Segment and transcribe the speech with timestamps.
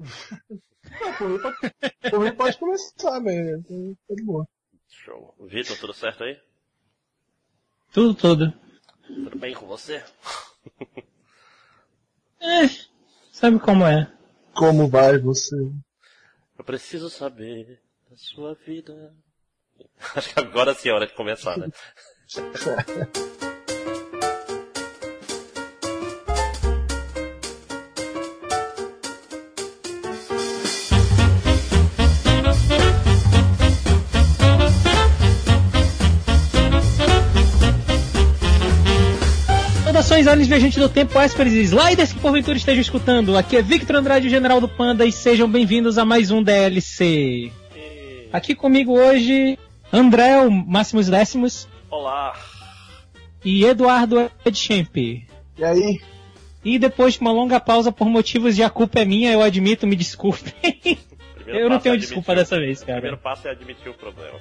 [0.00, 3.62] Não, por, mim pode, por mim pode começar, velho.
[4.08, 4.48] Tá de boa.
[4.88, 5.34] Show.
[5.40, 6.40] Vitor, tudo certo aí?
[7.92, 8.54] Tudo, tudo.
[9.06, 10.02] Tudo bem com você?
[12.40, 12.68] É,
[13.32, 14.10] sabe como é.
[14.54, 15.56] Como vai você?
[16.58, 19.14] Eu preciso saber da sua vida.
[20.14, 21.68] Acho que agora sim é hora de começar, né?
[40.20, 43.36] Saudações, aliens viajantes do tempo, Esperes e Sliders que porventura estejam escutando.
[43.36, 47.50] Aqui é Victor Andrade, o General do Panda, e sejam bem-vindos a mais um DLC.
[48.32, 49.58] Aqui comigo hoje,
[49.92, 52.34] André, o Máximos Décimos, Olá!
[53.44, 54.96] e Eduardo Edchamp.
[54.96, 55.24] E
[55.64, 56.00] aí?
[56.64, 59.86] E depois de uma longa pausa por motivos de a culpa é minha, eu admito,
[59.86, 60.52] me desculpem.
[61.46, 63.00] Eu não passo tenho é desculpa dessa vez, O cara.
[63.00, 64.38] primeiro passo é admitir o problema.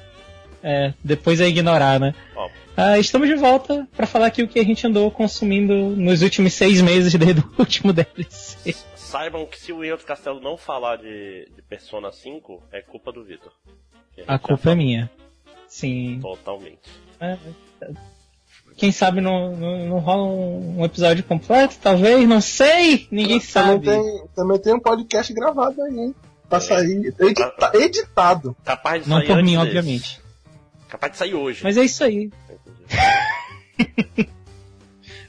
[0.61, 2.14] É, depois é ignorar, né?
[2.36, 2.49] Ó,
[2.81, 6.53] Ah, estamos de volta para falar aqui o que a gente andou consumindo nos últimos
[6.53, 8.73] seis meses desde o último DLC.
[8.95, 13.11] saibam que se o Ian do Castelo não falar de, de Persona 5, é culpa
[13.11, 13.52] do Vitor.
[14.25, 15.11] A gente culpa é minha.
[15.67, 16.19] Sim.
[16.21, 16.80] Totalmente.
[17.19, 17.38] É,
[18.77, 23.86] Quem sabe não, não, não rola um, episódio completo, talvez, não sei, ninguém também sabe.
[23.88, 26.16] tem, também tem um podcast gravado aí, hein?
[26.47, 27.14] Pra sair.
[27.19, 28.55] edita- editado.
[28.64, 29.58] Capaz de Não sair por mim, desse.
[29.58, 30.21] obviamente.
[30.88, 31.59] Capaz de sair hoje.
[31.64, 32.31] Mas é isso aí.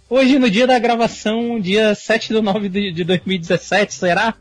[0.08, 4.34] Hoje, no dia da gravação, dia 7 de 9 de, de 2017, será?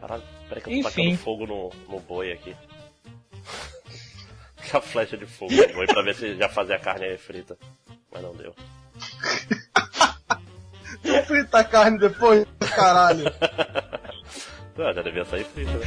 [0.00, 1.02] Caralho, peraí que eu tô Enfim.
[1.02, 2.54] tacando fogo no, no boi aqui.
[4.72, 7.56] a flecha de fogo no boi pra ver se já fazia a carne aí frita.
[8.12, 8.54] Mas não deu.
[11.04, 13.24] Vou fritar carne depois, caralho.
[14.78, 15.86] Ah, já devia sair frita, né?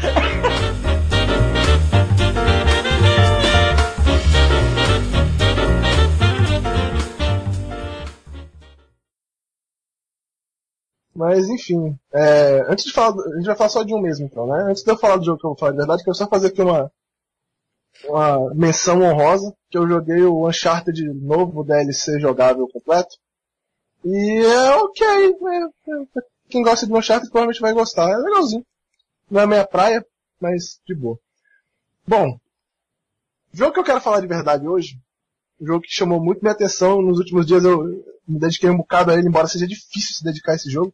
[11.15, 14.45] Mas enfim, é, antes de falar, a gente vai falar só de um mesmo então,
[14.45, 14.65] né?
[14.69, 16.47] Antes de eu falar do jogo que eu vou falar de verdade, quero só fazer
[16.47, 16.91] aqui uma,
[18.03, 23.15] uma menção honrosa, que eu joguei o Uncharted novo DLC jogável completo.
[24.03, 25.69] E é ok, né?
[25.87, 28.65] É, Quem gosta de Uncharted provavelmente vai gostar, é legalzinho.
[29.31, 30.05] Não é minha praia,
[30.37, 31.17] mas de boa.
[32.05, 32.37] Bom,
[33.53, 34.99] o jogo que eu quero falar de verdade hoje,
[35.61, 37.85] um jogo que chamou muito minha atenção, nos últimos dias eu
[38.27, 40.93] me dediquei um bocado a ele, embora seja difícil se dedicar a esse jogo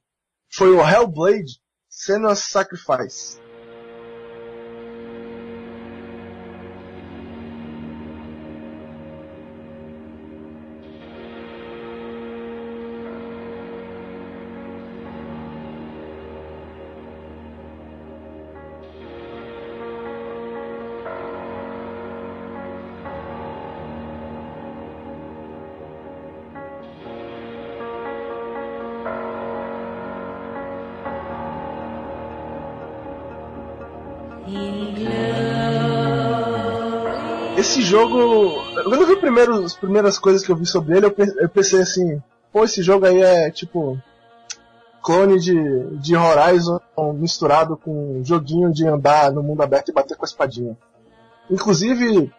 [0.53, 3.39] foi o Hellblade Senua's Sacrifice.
[37.91, 38.53] Jogo,
[38.84, 41.50] quando eu vi primeiro, as primeiras coisas que eu vi sobre ele, eu pe- eu
[41.50, 42.22] pensei assim,
[42.52, 44.00] pô, esse jogo aí é tipo
[45.03, 45.56] clone de,
[45.97, 46.80] de Horizon
[47.16, 50.78] misturado com um joguinho de andar no mundo aberto e bater com a espadinha.
[51.50, 52.31] Inclusive,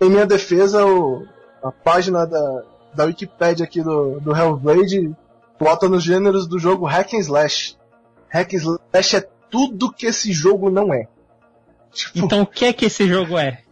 [0.00, 1.26] em minha defesa, o-
[1.62, 2.62] a página da,
[2.94, 5.14] da Wikipedia aqui do, do Hellblade
[5.58, 7.76] bota nos gêneros do jogo Hack and Slash.
[8.28, 8.56] Hack and
[8.92, 11.06] Slash é tudo que esse jogo não é.
[11.92, 13.62] Tipo, Então o que é que esse jogo é?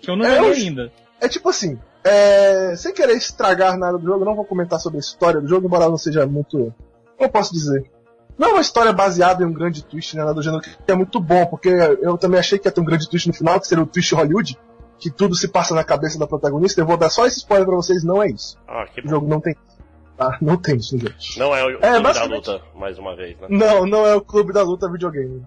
[0.00, 0.92] Que eu não É joguei ainda.
[1.20, 4.98] É tipo assim, é, sem querer estragar nada do jogo, eu não vou comentar sobre
[4.98, 6.58] a história do jogo, embora não seja muito.
[6.58, 6.74] Como
[7.20, 7.90] eu posso dizer?
[8.38, 10.94] Não é uma história baseada em um grande twist, né, nada do gênero, que é
[10.94, 13.66] muito bom, porque eu também achei que ia ter um grande twist no final, que
[13.66, 14.58] seria o twist Hollywood,
[14.98, 16.80] que tudo se passa na cabeça da protagonista.
[16.80, 18.58] Eu vou dar só esse spoiler pra vocês, não é isso.
[18.68, 19.76] Ah, que O jogo não tem isso.
[20.18, 20.38] Tá?
[20.40, 21.14] Não tem isso no jogo.
[21.38, 23.46] Não é o clube da basicamente- luta, mais uma vez, né?
[23.50, 25.42] Não, não é o clube da luta videogame.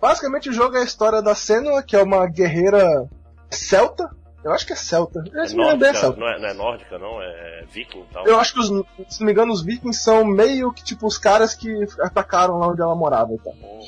[0.00, 3.08] Basicamente o jogo é a história da Senua, que é uma guerreira
[3.50, 4.10] celta.
[4.44, 5.24] Eu acho que é celta.
[5.34, 6.20] É é nórdica, celta.
[6.20, 7.20] não é, não é nórdica, não?
[7.20, 8.26] É viking e tal.
[8.26, 8.66] Eu acho que, os,
[9.08, 11.68] se não me engano, os vikings são meio que tipo os caras que
[12.00, 13.52] atacaram lá onde ela morava e tal.
[13.54, 13.80] Hum,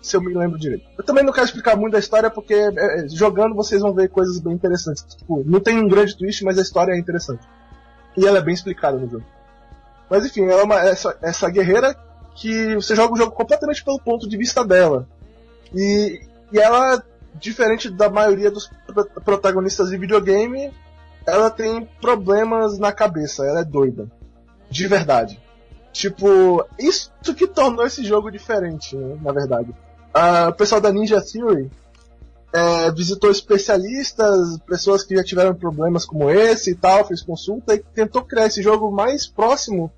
[0.00, 0.84] Se eu me lembro direito.
[0.96, 4.08] Eu também não quero explicar muito da história porque é, é, jogando vocês vão ver
[4.08, 5.02] coisas bem interessantes.
[5.02, 7.46] Tipo, não tem um grande twist, mas a história é interessante.
[8.16, 9.24] E ela é bem explicada no jogo.
[10.08, 11.94] Mas enfim, ela é uma, essa, essa guerreira
[12.34, 15.06] que você joga o jogo completamente pelo ponto de vista dela.
[15.74, 16.20] E,
[16.52, 17.02] e ela,
[17.40, 20.72] diferente da maioria dos pro- protagonistas de videogame,
[21.26, 24.10] ela tem problemas na cabeça, ela é doida.
[24.70, 25.40] De verdade.
[25.92, 29.74] Tipo, isso que tornou esse jogo diferente, né, na verdade.
[30.12, 31.70] a, o pessoal da Ninja Theory
[32.52, 37.78] é, visitou especialistas, pessoas que já tiveram problemas como esse e tal, fez consulta e
[37.78, 39.90] tentou criar esse jogo mais próximo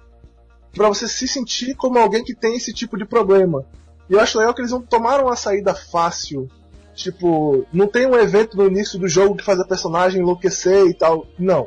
[0.74, 3.64] para você se sentir como alguém que tem esse tipo de problema.
[4.08, 6.48] E eu acho legal que eles não tomaram a saída fácil.
[7.00, 10.92] Tipo, não tem um evento no início do jogo que faz a personagem enlouquecer e
[10.92, 11.26] tal.
[11.38, 11.66] Não.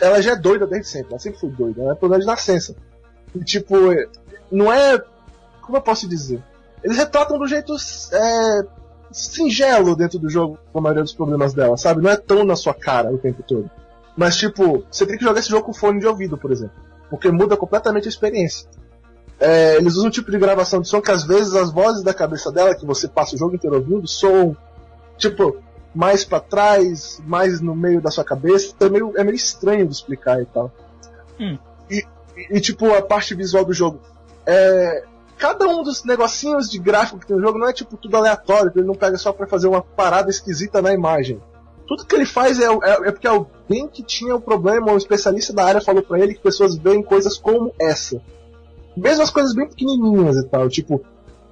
[0.00, 2.76] Ela já é doida desde sempre, ela sempre foi doida, ela é problema de nascença.
[3.34, 3.74] E tipo,
[4.52, 5.02] não é.
[5.60, 6.40] Como eu posso dizer?
[6.84, 7.74] Eles retratam do jeito
[8.12, 8.62] é,
[9.10, 12.00] singelo dentro do jogo a maioria dos problemas dela, sabe?
[12.00, 13.68] Não é tão na sua cara o tempo todo.
[14.16, 16.76] Mas tipo, você tem que jogar esse jogo com fone de ouvido, por exemplo.
[17.10, 18.68] Porque muda completamente a experiência.
[19.44, 22.14] É, eles usam um tipo de gravação de som que às vezes as vozes da
[22.14, 24.56] cabeça dela, que você passa o jogo inteiro ouvindo, soam
[25.18, 25.62] tipo
[25.94, 28.74] mais para trás, mais no meio da sua cabeça.
[28.80, 30.72] É meio, é meio estranho de explicar e tal.
[31.38, 31.58] Hum.
[31.90, 32.02] E,
[32.50, 34.00] e, tipo, a parte visual do jogo.
[34.46, 35.04] É,
[35.36, 38.72] cada um dos negocinhos de gráfico que tem no jogo não é tipo tudo aleatório,
[38.72, 41.38] que ele não pega só para fazer uma parada esquisita na imagem.
[41.86, 44.96] Tudo que ele faz é, é, é porque alguém que tinha o um problema, um
[44.96, 48.22] especialista da área falou para ele que pessoas veem coisas como essa.
[48.96, 51.04] Mesmo as coisas bem pequenininhas e tal, tipo,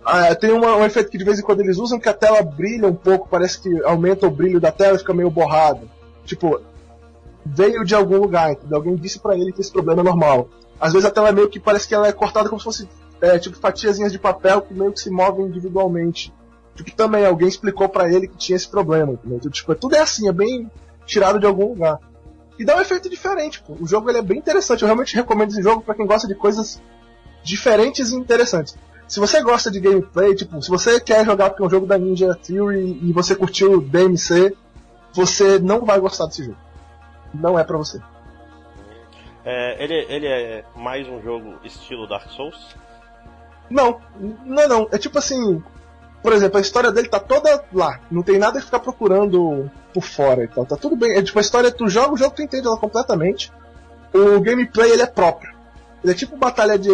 [0.04, 2.42] ah, tem uma, um efeito que de vez em quando eles usam que a tela
[2.42, 5.88] brilha um pouco, parece que aumenta o brilho da tela e fica meio borrado.
[6.24, 6.60] Tipo,
[7.44, 8.76] veio de algum lugar, entendeu?
[8.76, 10.48] Alguém disse para ele que esse problema é normal.
[10.80, 12.88] Às vezes a tela meio que parece que ela é cortada como se fosse
[13.20, 16.32] é, tipo fatiazinhas de papel que meio que se movem individualmente.
[16.74, 19.38] Tipo, também alguém explicou para ele que tinha esse problema, entendeu?
[19.38, 20.70] Então, tipo, tudo é assim, é bem
[21.06, 21.98] tirado de algum lugar.
[22.58, 23.76] E dá um efeito diferente, pô.
[23.80, 24.82] O jogo ele é bem interessante.
[24.82, 26.80] Eu realmente recomendo esse jogo para quem gosta de coisas
[27.42, 28.76] diferentes e interessantes.
[29.06, 31.98] Se você gosta de gameplay, tipo, se você quer jogar porque é um jogo da
[31.98, 34.56] Ninja Theory e você curtiu DMC,
[35.12, 36.56] você não vai gostar desse jogo.
[37.34, 38.00] Não é para você.
[39.44, 42.76] É, ele, ele é mais um jogo estilo Dark Souls?
[43.68, 44.00] Não,
[44.44, 44.88] não é não.
[44.92, 45.62] É tipo assim,
[46.22, 48.00] por exemplo, a história dele tá toda lá.
[48.10, 50.64] Não tem nada que ficar procurando por fora e tal.
[50.64, 51.16] Tá tudo bem.
[51.16, 53.52] É tipo a história, tu joga o jogo, tu entende ela completamente.
[54.14, 55.51] O gameplay ele é próprio.
[56.02, 56.90] Ele é tipo batalha de.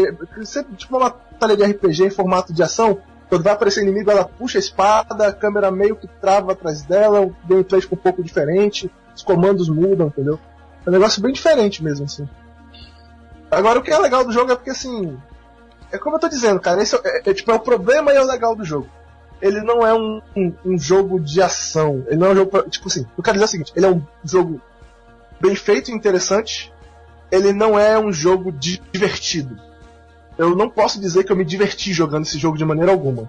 [0.76, 3.00] Tipo uma batalha de RPG em formato de ação.
[3.28, 7.20] Quando vai aparecer inimigo, ela puxa a espada, a câmera meio que trava atrás dela,
[7.20, 10.38] o gameplay fica um pouco diferente, os comandos mudam, entendeu?
[10.86, 12.26] É um negócio bem diferente mesmo, assim.
[13.50, 15.18] Agora o que é legal do jogo é porque assim.
[15.90, 18.16] É como eu tô dizendo, cara, esse é, é, é tipo, é o problema e
[18.16, 18.88] é o legal do jogo.
[19.40, 22.04] Ele não é um, um, um jogo de ação.
[22.08, 22.50] Ele não é um jogo.
[22.50, 24.60] Pra, tipo assim, eu quero dizer o seguinte, ele é um jogo
[25.40, 26.72] bem feito e interessante.
[27.30, 29.56] Ele não é um jogo divertido.
[30.36, 33.28] Eu não posso dizer que eu me diverti jogando esse jogo de maneira alguma.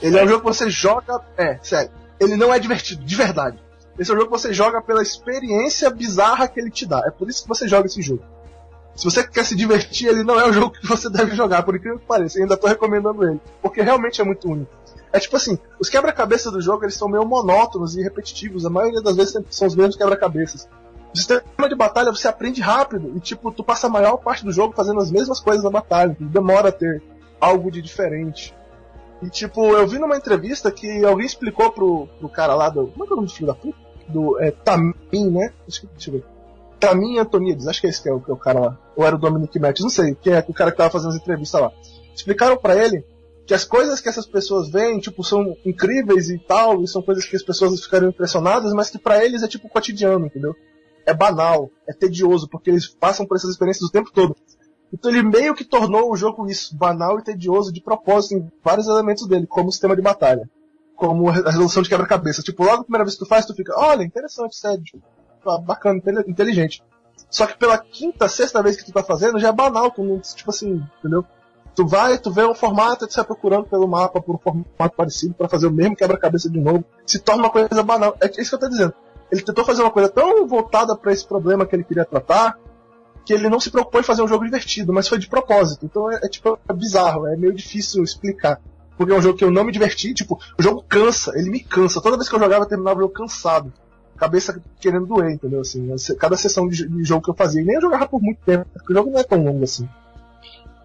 [0.00, 1.20] Ele é um jogo que você joga.
[1.36, 1.90] É, sério.
[2.18, 3.58] Ele não é divertido, de verdade.
[3.98, 7.02] Esse é um jogo que você joga pela experiência bizarra que ele te dá.
[7.06, 8.22] É por isso que você joga esse jogo.
[8.94, 11.76] Se você quer se divertir, ele não é o jogo que você deve jogar, por
[11.76, 12.38] incrível que pareça.
[12.38, 13.40] Eu ainda tô recomendando ele.
[13.60, 14.70] Porque realmente é muito único.
[15.12, 18.64] É tipo assim, os quebra-cabeça do jogo eles são meio monótonos e repetitivos.
[18.64, 20.68] A maioria das vezes são os mesmos quebra-cabeças.
[21.12, 24.52] O sistema de batalha você aprende rápido e tipo, tu passa a maior parte do
[24.52, 26.16] jogo fazendo as mesmas coisas na batalha.
[26.18, 27.02] Demora a ter
[27.40, 28.54] algo de diferente.
[29.22, 32.88] E tipo, eu vi numa entrevista que alguém explicou pro, pro cara lá do.
[32.88, 33.78] Como é que é o nome do filho da puta?
[34.08, 35.52] Do é, Tamin, né?
[35.66, 36.24] Deixa eu ver.
[36.80, 38.78] Tamin Antonides, acho que é esse que é o, que é o cara lá.
[38.96, 41.16] Ou era o Dominic Matthews, não sei, quem é o cara que tava fazendo as
[41.16, 41.72] entrevistas lá.
[42.12, 43.04] Explicaram para ele
[43.46, 47.24] que as coisas que essas pessoas veem, tipo, são incríveis e tal, e são coisas
[47.24, 50.56] que as pessoas ficariam impressionadas, mas que para eles é tipo cotidiano, entendeu?
[51.06, 54.36] É banal, é tedioso, porque eles passam por essas experiências o tempo todo.
[54.92, 58.86] Então ele meio que tornou o jogo isso, banal e tedioso de propósito em vários
[58.86, 60.48] elementos dele, como o sistema de batalha.
[60.94, 62.42] Como a resolução de quebra-cabeça.
[62.42, 64.82] Tipo, logo a primeira vez que tu faz, tu fica, olha, interessante, sério
[65.64, 66.82] bacana, inteligente.
[67.30, 70.20] Só que pela quinta, sexta vez que tu tá fazendo, já é banal, tu não,
[70.20, 71.24] tipo assim, entendeu?
[71.74, 75.34] Tu vai, tu vê um formato, tu sai procurando pelo mapa por um formato parecido
[75.34, 78.16] para fazer o mesmo quebra-cabeça de novo, se torna uma coisa banal.
[78.20, 78.94] É isso que eu tô dizendo.
[79.32, 82.58] Ele tentou fazer uma coisa tão voltada para esse problema que ele queria tratar,
[83.24, 85.86] que ele não se preocupou em fazer um jogo divertido, mas foi de propósito.
[85.86, 88.60] Então é, é tipo é bizarro, é meio difícil explicar.
[88.96, 91.60] Porque é um jogo que eu não me diverti, tipo, o jogo cansa, ele me
[91.60, 92.00] cansa.
[92.00, 93.72] Toda vez que eu jogava, eu terminava jogo cansado
[94.22, 95.60] cabeça querendo doer, entendeu?
[95.60, 98.38] Assim, cada sessão de, de jogo que eu fazia, e nem eu jogava por muito
[98.44, 99.88] tempo, porque o jogo não é tão longo assim.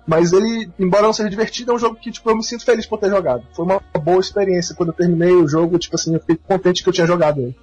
[0.08, 2.86] Mas ele, embora não seja divertido, é um jogo que, tipo, eu me sinto feliz
[2.86, 3.44] por ter jogado.
[3.54, 4.74] Foi uma boa experiência.
[4.74, 7.56] Quando eu terminei o jogo, tipo assim, eu fiquei contente que eu tinha jogado ele.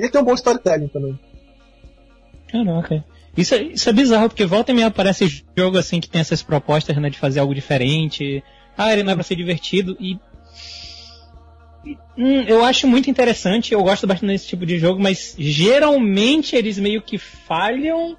[0.00, 1.18] E ele tem um bom storytelling também.
[2.50, 3.04] Caraca.
[3.36, 6.42] Isso é, isso é bizarro, porque volta e meia aparece jogo assim que tem essas
[6.42, 8.42] propostas, né, de fazer algo diferente.
[8.76, 9.96] Ah, ele não é pra ser divertido.
[10.00, 10.18] E
[12.16, 16.78] Hum, eu acho muito interessante, eu gosto bastante desse tipo de jogo, mas geralmente eles
[16.78, 18.16] meio que falham,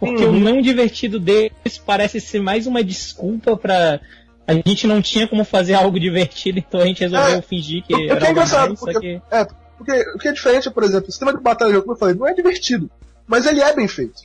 [0.00, 0.36] porque uhum.
[0.36, 4.00] o não divertido deles parece ser mais uma desculpa para
[4.46, 7.94] a gente não tinha como fazer algo divertido, então a gente resolveu É, fingir que
[7.94, 9.34] era algo engraçado, mais, porque- que...
[9.36, 9.46] É,
[9.78, 12.26] porque o que é diferente, por exemplo, o sistema de batalha como eu falei, não
[12.26, 12.90] é divertido,
[13.26, 14.22] mas ele é bem feito.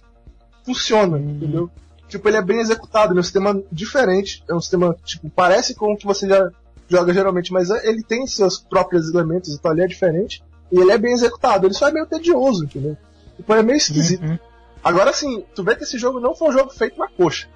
[0.66, 1.36] Funciona, Hum.
[1.38, 1.70] entendeu?
[2.08, 5.74] Tipo, ele é bem executado, ele é um sistema diferente, é um sistema, tipo, parece
[5.76, 6.50] com o que você já
[6.88, 10.92] joga geralmente, mas é- ele tem seus próprios elementos, então ele é diferente, e ele
[10.92, 12.96] é bem executado, ele só é meio tedioso, entendeu?
[13.38, 14.24] Tipo, é meio esquisito.
[14.24, 14.38] Uhum.
[14.84, 17.48] Agora sim, tu vê que esse jogo não foi um jogo feito na coxa.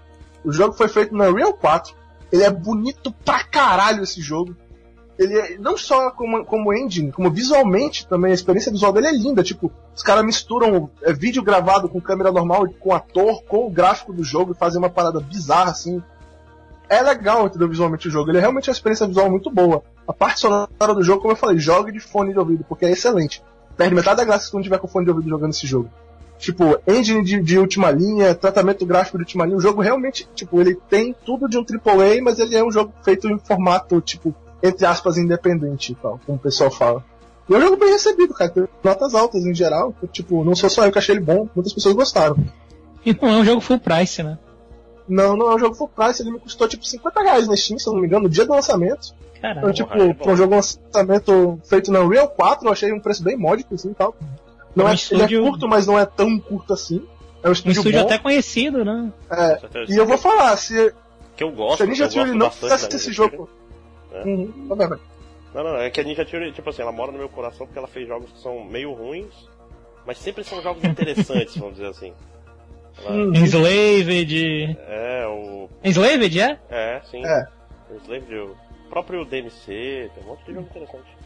[0.43, 1.93] O jogo foi feito na Real 4.
[2.31, 4.55] Ele é bonito pra caralho esse jogo.
[5.17, 9.11] Ele é não só como, como engine, como visualmente também, a experiência visual dele é
[9.11, 9.43] linda.
[9.43, 14.13] Tipo, os caras misturam é, vídeo gravado com câmera normal, com ator, com o gráfico
[14.13, 16.01] do jogo e fazem uma parada bizarra assim.
[16.89, 17.67] É legal, entendeu?
[17.67, 18.29] Visualmente o jogo.
[18.29, 19.83] Ele é realmente uma experiência visual muito boa.
[20.07, 22.91] A parte sonora do jogo, como eu falei, jogue de fone de ouvido, porque é
[22.91, 23.43] excelente.
[23.75, 25.89] Perde metade da graça se não tiver com fone de ouvido jogando esse jogo.
[26.37, 29.57] Tipo, engine de, de última linha, tratamento gráfico de última linha.
[29.57, 32.93] O jogo realmente, tipo, ele tem tudo de um AAA, mas ele é um jogo
[33.03, 37.03] feito em formato, tipo, entre aspas, independente tal, como o pessoal fala.
[37.49, 38.51] E é um jogo bem recebido, cara.
[38.51, 39.95] Tem notas altas em geral.
[40.11, 42.35] Tipo, não sou só eu que achei ele bom, muitas pessoas gostaram.
[43.05, 44.37] E não é um jogo full price, né?
[45.07, 47.79] Não, não é um jogo full price, ele me custou tipo 50 reais na Steam,
[47.79, 49.13] se eu não me engano, no dia do lançamento.
[49.41, 49.59] Caralho.
[49.59, 53.23] Então, tipo, é pra um jogo lançamento feito na Real 4, eu achei um preço
[53.23, 54.13] bem módico, assim e tal.
[54.75, 57.01] Não Um é, estúdio- Ele é curto, mas não é tão curto assim.
[57.41, 58.05] É um Um estúdio, estúdio bom.
[58.07, 59.09] até conhecido, né?
[59.31, 60.93] É, e eu vou falar, se,
[61.37, 63.47] Que eu gosto, se a Ninja eu Theory não fizesse esse jogo.
[64.11, 64.23] É.
[64.23, 64.87] Uhum, vai.
[65.53, 67.79] Não, não, é que a Ninja Theory, tipo assim, ela mora no meu coração porque
[67.79, 69.33] ela fez jogos que são meio ruins,
[70.05, 72.13] mas sempre são jogos interessantes, vamos dizer assim.
[73.03, 73.31] Ela- Hum.
[73.35, 74.77] Enslaved.
[74.87, 75.69] É, o.
[75.83, 76.59] Enslaved, é?
[76.69, 77.25] É, sim.
[77.25, 77.47] É.
[77.89, 78.55] O Slave, o
[78.89, 81.17] próprio DMC, tem um monte de jogo interessante.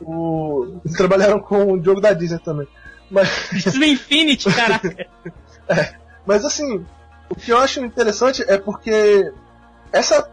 [0.00, 0.80] O...
[0.84, 2.66] Eles trabalharam com o jogo da Disney também.
[3.10, 5.06] Mas, Disney Infinity, caraca.
[6.26, 6.84] mas assim,
[7.28, 9.32] o que eu acho interessante é porque
[9.92, 10.30] essa.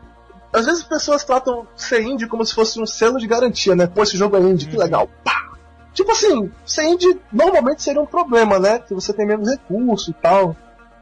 [0.52, 3.86] Às vezes as pessoas tratam ser indie como se fosse um selo de garantia, né?
[3.88, 4.82] Pô, esse jogo é indie, que Uhum.
[4.82, 5.10] legal.
[5.24, 5.50] Pá!
[5.94, 8.80] Tipo assim, ser indie normalmente seria um problema, né?
[8.80, 10.56] Que você tem menos recurso e tal.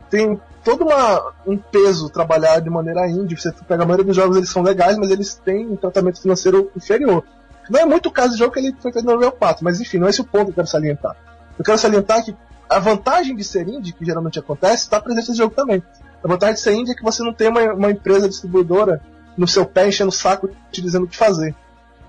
[0.10, 3.40] Tem todo uma, um peso trabalhar de maneira indie.
[3.40, 6.72] Você pega a maioria dos jogos, eles são legais, mas eles têm um tratamento financeiro
[6.76, 7.24] inferior.
[7.70, 9.80] Não é muito o caso do jogo que ele foi feito no Real 4, mas
[9.82, 11.16] enfim, não é esse o ponto que eu quero salientar.
[11.60, 12.36] Eu quero salientar que
[12.70, 15.84] a vantagem de ser indie, que geralmente acontece, está presente nesse jogo também.
[16.24, 19.02] A vantagem de ser indie é que você não tem uma, uma empresa distribuidora
[19.38, 21.56] no seu pé enchendo o saco te dizendo o que fazer.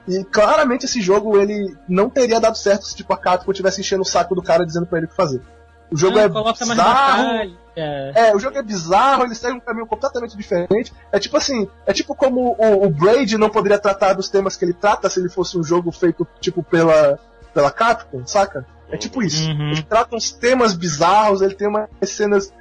[0.07, 4.03] E claramente esse jogo ele não teria dado certo se tipo, a Capcom tivesse enchendo
[4.03, 5.43] o saco do cara dizendo pra ele o que fazer.
[5.91, 7.59] O jogo Ah, é bizarro,
[8.15, 10.93] é, o jogo é bizarro, ele segue um caminho completamente diferente.
[11.13, 14.65] É tipo assim, é tipo como o, o Braid não poderia tratar dos temas que
[14.65, 17.19] ele trata se ele fosse um jogo feito, tipo, pela,
[17.55, 18.67] pela Capcom, saca?
[18.91, 19.49] É tipo isso.
[19.49, 19.71] Uhum.
[19.71, 22.53] Ele trata uns temas bizarros, ele tem umas cenas,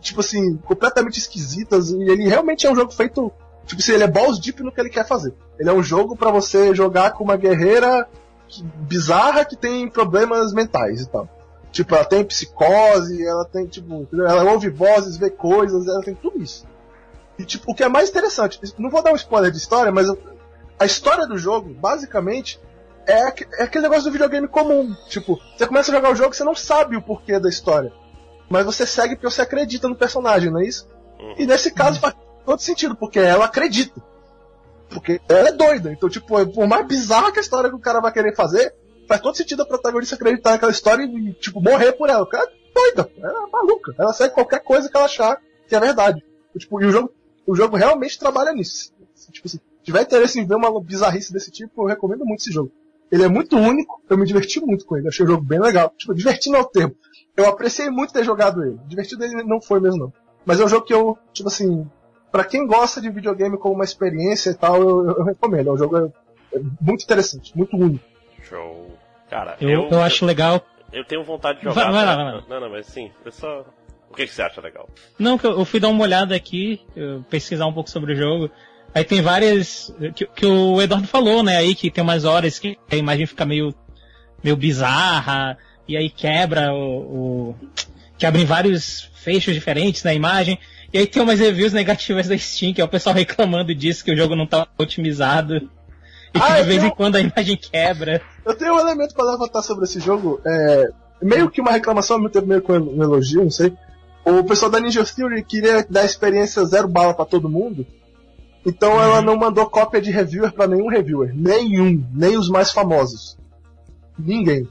[0.00, 3.32] tipo assim, completamente esquisitas, e ele realmente é um jogo feito,
[3.66, 5.34] tipo assim, ele é balls deep no que ele quer fazer.
[5.58, 8.08] Ele é um jogo pra você jogar com uma guerreira
[8.48, 11.28] que- bizarra que tem problemas mentais e tal.
[11.70, 16.42] Tipo, ela tem psicose, ela tem, tipo, ela ouve vozes, vê coisas, ela tem tudo
[16.42, 16.66] isso.
[17.38, 20.08] E, tipo, o que é mais interessante, não vou dar um spoiler de história, mas
[20.08, 20.18] eu-
[20.78, 22.60] a história do jogo, basicamente,
[23.06, 23.28] é,
[23.60, 24.94] é aquele negócio do videogame comum.
[25.08, 27.92] Tipo, você começa a jogar o jogo e você não sabe o porquê da história.
[28.48, 30.88] Mas você segue porque você acredita no personagem, não é isso?
[31.20, 31.34] Uhum.
[31.38, 32.14] E nesse caso faz
[32.44, 34.02] todo sentido, porque ela acredita.
[34.88, 35.92] Porque ela é doida.
[35.92, 38.74] Então, tipo, por mais bizarra que a história que o cara vai querer fazer,
[39.06, 42.22] faz todo sentido a protagonista acreditar naquela história e, tipo, morrer por ela.
[42.22, 43.94] O cara é doida, ela é maluca.
[43.98, 46.24] Ela segue qualquer coisa que ela achar que é verdade.
[46.54, 47.12] E, tipo, e o jogo,
[47.46, 48.92] o jogo realmente trabalha nisso.
[49.30, 52.72] Tipo, se tiver interesse em ver uma bizarrice desse tipo, eu recomendo muito esse jogo.
[53.10, 55.92] Ele é muito único, eu me diverti muito com ele, achei o jogo bem legal.
[55.96, 56.94] Tipo, divertindo é o termo.
[57.36, 58.78] Eu apreciei muito ter jogado ele.
[58.86, 60.12] Divertido ele não foi mesmo, não.
[60.44, 61.88] Mas é um jogo que eu, tipo assim,
[62.30, 65.68] pra quem gosta de videogame como uma experiência e tal, eu, eu- eu recomendo.
[65.68, 68.04] É um jogo é, é muito interessante, muito único.
[68.42, 68.96] Show.
[69.28, 70.60] Cara, Eu, eu acho legal.
[70.92, 71.90] eu tenho vontade de Vai- jogar.
[71.92, 72.24] vai lá, tá?
[72.24, 72.42] vai lá.
[72.48, 73.64] Não, não, mas sim, eu só.
[74.10, 74.88] O que, que você acha legal?
[75.16, 78.16] Não, que eu, eu fui dar uma olhada aqui, eu pesquisar um pouco sobre o
[78.16, 78.50] jogo.
[78.92, 79.94] Aí tem várias.
[80.16, 81.58] Que, que o Eduardo falou, né?
[81.58, 83.72] Aí que tem umas horas que a imagem fica meio,
[84.42, 85.56] meio bizarra,
[85.86, 87.52] e aí quebra o.
[87.52, 87.54] o
[88.18, 90.58] quebra em vários fechos diferentes na imagem.
[90.92, 94.12] E aí tem umas reviews negativas da Steam, que é o pessoal reclamando disso, que
[94.12, 95.56] o jogo não tá otimizado.
[96.34, 98.20] E que Ah, de eu vez em tenho- quando a imagem quebra.
[98.44, 100.88] Eu tenho um elemento pra levantar sobre esse jogo, é,
[101.22, 103.72] meio que uma reclamação, ao mesmo tempo meio que um elogio, não sei.
[104.24, 107.86] O pessoal da Ninja Theory queria dar experiência zero bala pra todo mundo,
[108.66, 109.02] então Uhum.
[109.02, 111.32] ela não mandou cópia de reviewer pra nenhum reviewer.
[111.34, 113.36] Nenhum, nem os mais famosos.
[114.18, 114.68] Ninguém.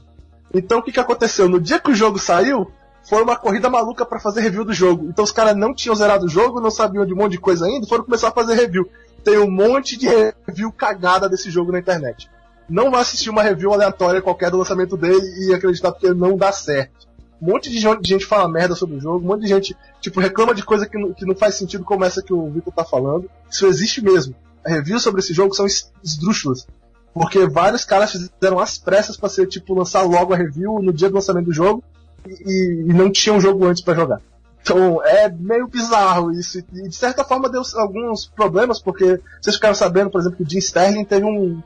[0.54, 1.48] Então o que, que aconteceu?
[1.48, 2.70] No dia que o jogo saiu,
[3.08, 5.06] foi uma corrida maluca para fazer review do jogo.
[5.08, 7.66] Então os caras não tinham zerado o jogo, não sabiam de um monte de coisa
[7.66, 8.88] ainda, foram começar a fazer review.
[9.24, 10.06] Tem um monte de
[10.46, 12.30] review cagada desse jogo na internet.
[12.68, 16.52] Não vai assistir uma review aleatória qualquer do lançamento dele e acreditar porque não dá
[16.52, 17.08] certo.
[17.42, 20.54] Um monte de gente fala merda sobre o jogo, um monte de gente, tipo, reclama
[20.54, 23.30] de coisa que não, que não faz sentido como essa que o Victor tá falando.
[23.50, 24.34] Isso existe mesmo.
[24.64, 25.66] Reviews sobre esse jogo são
[26.04, 26.66] esdrúxulas.
[27.14, 31.08] Porque vários caras fizeram as pressas para ser, tipo, lançar logo a review no dia
[31.08, 31.82] do lançamento do jogo
[32.26, 34.20] e, e não tinha um jogo antes para jogar.
[34.62, 36.58] Então é meio bizarro isso.
[36.58, 40.48] E de certa forma deu alguns problemas, porque vocês ficaram sabendo, por exemplo, que o
[40.48, 41.62] Jim Sterling teve um,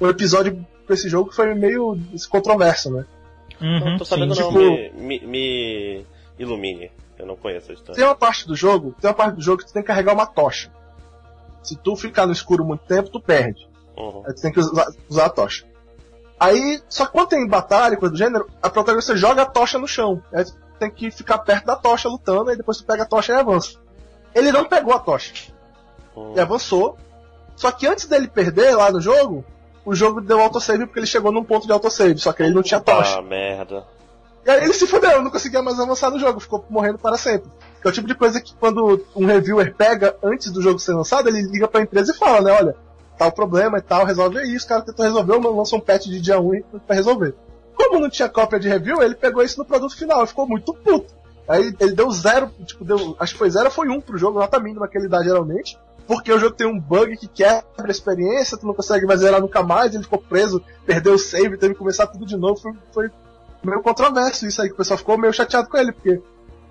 [0.00, 3.04] um episódio com esse jogo que foi meio controverso, né?
[3.60, 6.06] Uhum, não tô sabendo sim, não, tipo, me, me, me,
[6.38, 6.90] ilumine.
[7.18, 7.94] Eu não conheço a história.
[7.94, 10.14] Tem uma parte do jogo, tem uma parte do jogo que tu tem que carregar
[10.14, 10.72] uma tocha.
[11.62, 13.68] Se tu ficar no escuro muito tempo, tu perde.
[13.96, 14.22] Uhum.
[14.26, 15.66] Aí tu tem que usar, usar a tocha.
[16.40, 19.86] Aí, só que quando tem batalha, coisa do gênero, a protagonista joga a tocha no
[19.86, 20.22] chão.
[20.32, 20.46] Aí
[20.78, 23.78] tem que ficar perto da tocha lutando, e depois tu pega a tocha e avança.
[24.34, 25.52] Ele não pegou a tocha.
[26.16, 26.32] Uhum.
[26.34, 26.96] E avançou.
[27.54, 29.44] Só que antes dele perder lá no jogo,
[29.84, 32.62] o jogo deu autosave porque ele chegou num ponto de autosave, só que ele não
[32.62, 33.18] tinha tocha.
[33.18, 33.84] Ah, merda.
[34.46, 37.50] E aí ele se fudeu, não conseguia mais avançar no jogo, ficou morrendo para sempre.
[37.82, 40.94] Que é o tipo de coisa que quando um reviewer pega antes do jogo ser
[40.94, 42.76] lançado, ele liga pra empresa e fala, né, olha,
[43.20, 46.40] tal problema e tal, resolve isso, o cara tentou resolver, lançou um patch de dia
[46.40, 47.34] 1 pra resolver.
[47.76, 50.72] Como não tinha cópia de review, ele pegou isso no produto final e ficou muito
[50.72, 51.12] puto.
[51.46, 54.58] Aí ele deu zero, tipo, deu, acho que foi zero foi um pro jogo, nota
[54.58, 58.58] mínima que ele dá geralmente porque o jogo tem um bug que quebra a experiência,
[58.58, 61.78] tu não consegue mais zerar nunca mais, ele ficou preso, perdeu o save, teve que
[61.78, 63.10] começar tudo de novo, foi, foi
[63.62, 66.20] meio controverso isso aí, que o pessoal ficou meio chateado com ele, porque,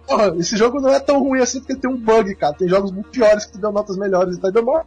[0.05, 2.91] porra, esse jogo não é tão ruim assim porque tem um bug, cara, tem jogos
[2.91, 4.85] muito piores que tu deu notas melhores e tá demora.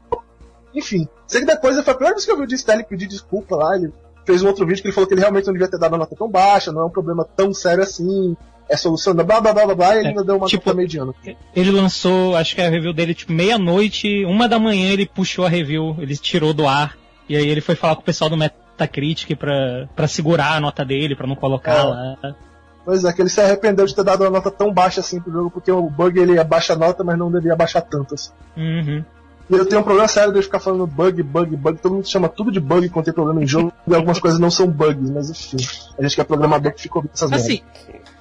[0.75, 3.57] Enfim, sei que depois foi a primeira vez que eu vi o Distelli pedir desculpa
[3.57, 3.93] lá, ele
[4.25, 5.99] fez um outro vídeo que ele falou que ele realmente não devia ter dado uma
[5.99, 8.37] nota tão baixa, não é um problema tão sério assim,
[8.69, 11.13] é solução blá blá blá blá blá, e ele é, ainda deu uma tipo, mediana.
[11.55, 15.49] Ele lançou, acho que a review dele, tipo, meia-noite, uma da manhã ele puxou a
[15.49, 16.97] review, ele tirou do ar,
[17.29, 20.85] e aí ele foi falar com o pessoal do Metacritic pra, pra segurar a nota
[20.85, 21.83] dele, pra não colocar é.
[21.83, 22.17] lá.
[22.85, 25.33] Pois é, que ele se arrependeu de ter dado uma nota tão baixa assim pro
[25.33, 28.33] jogo, porque o bug ele abaixa a nota, mas não devia abaixar tanto assim.
[28.57, 29.05] Uhum.
[29.51, 31.79] E eu tenho um problema sério de ficar falando bug, bug, bug.
[31.79, 34.51] Todo mundo chama tudo de bug quando tem problema em jogo, e algumas coisas não
[34.51, 35.57] são bugs, mas enfim.
[35.99, 37.63] A gente que é programador que fica ouvindo essas assim,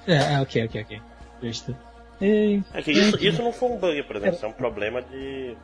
[0.06, 1.02] é, é, ok, ok, ok.
[1.42, 1.76] Justo.
[2.20, 2.62] E...
[2.72, 5.56] É que isso, isso não foi um bug, por exemplo, isso é um problema de.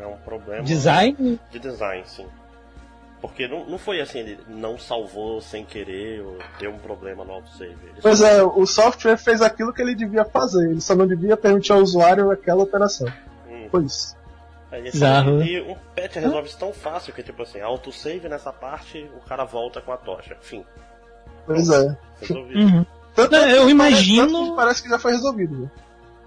[0.00, 0.62] É um problema.
[0.62, 1.40] Design?
[1.50, 2.26] De design, sim.
[3.20, 7.32] Porque não, não foi assim, ele não salvou sem querer ou deu um problema no
[7.32, 7.72] autosave.
[7.82, 11.36] Ele pois é, o software fez aquilo que ele devia fazer, ele só não devia
[11.36, 13.08] permitir ao usuário aquela operação.
[13.70, 14.16] Foi isso.
[15.42, 19.44] e um patch resolve isso tão fácil que, tipo assim, autosave nessa parte, o cara
[19.44, 20.36] volta com a tocha.
[20.40, 20.64] Fim.
[21.46, 21.96] Pois é.
[22.30, 22.84] Uhum.
[23.14, 24.32] Tanto, Não, eu imagino.
[24.32, 25.62] Parece, parece, que já foi resolvido.
[25.62, 25.70] Né?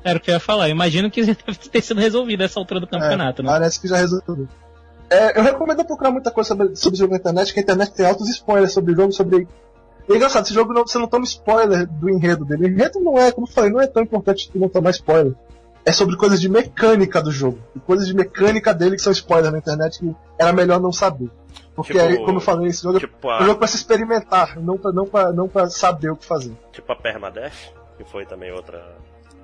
[0.04, 0.68] Era o que eu ia falar.
[0.68, 3.52] Eu imagino que já deve ter sido resolvido essa altura do campeonato, é, né?
[3.52, 4.48] Parece que já resolveu.
[5.10, 7.94] É, eu recomendo procurar muita coisa sobre, sobre o jogo na internet, porque a internet
[7.94, 9.48] tem altos spoilers sobre o jogo, sobre.
[10.10, 12.66] E é engraçado, esse jogo não, você não toma spoiler do enredo dele.
[12.66, 15.34] O enredo não é, como eu falei, não é tão importante que não tomar spoiler.
[15.86, 17.60] É sobre coisas de mecânica do jogo.
[17.76, 21.30] E coisas de mecânica dele que são spoilers na internet que era melhor não saber.
[21.76, 24.60] Porque, tipo, aí, como eu falei, esse jogo tipo é um jogo pra se experimentar,
[24.60, 26.54] não pra, não, pra, não pra saber o que fazer.
[26.72, 28.96] Tipo a Permadeath, que foi também outra.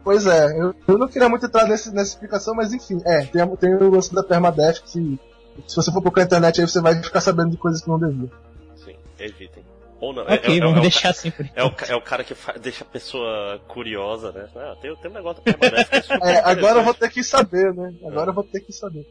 [0.04, 3.46] Pois é, eu, eu não queria muito entrar nesse, nessa explicação, mas enfim, é, tem,
[3.56, 5.20] tem o lance da Permadeath que
[5.66, 8.00] se, você for procurar na internet aí você vai ficar sabendo de coisas que não
[8.00, 8.30] devia.
[8.76, 9.57] Sim, evitem.
[10.00, 10.24] Ou não.
[10.24, 12.84] Ok, é, é, vamos é, deixar assim por é o, é o cara que deixa
[12.84, 14.48] a pessoa curiosa, né?
[14.56, 17.94] Ah, tem, tem um negócio que é, é agora eu vou ter que saber, né?
[18.06, 19.06] Agora eu vou ter que saber.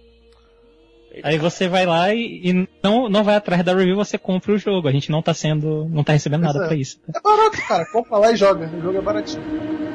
[1.22, 4.58] Aí você vai lá e, e, não, não vai atrás da review, você compra o
[4.58, 4.86] jogo.
[4.86, 5.86] A gente não tá sendo.
[5.88, 6.66] não tá recebendo nada é.
[6.66, 7.00] pra isso.
[7.14, 7.86] É barato, cara.
[7.86, 8.66] Compra lá e joga.
[8.66, 9.85] O jogo é baratinho.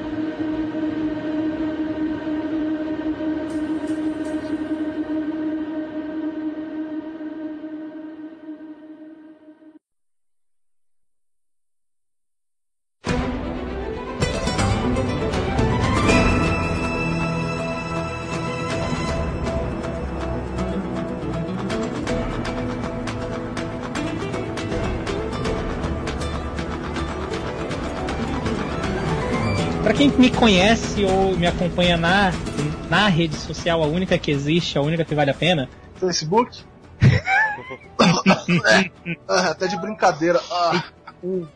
[30.21, 32.31] Me conhece ou me acompanha na,
[32.91, 35.67] na rede social, a única que existe, a única que vale a pena.
[35.95, 36.59] Facebook?
[37.01, 38.91] é,
[39.27, 40.39] até de brincadeira.
[40.51, 40.83] Ah.
[41.23, 41.47] Uh,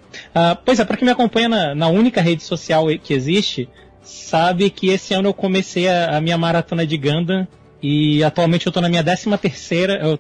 [0.66, 3.70] pois é, para quem me acompanha na, na, única rede social que existe,
[4.02, 7.48] sabe que esse ano eu comecei a, a minha maratona de Gundam
[7.82, 10.20] e atualmente eu tô na minha 13 terceira, eu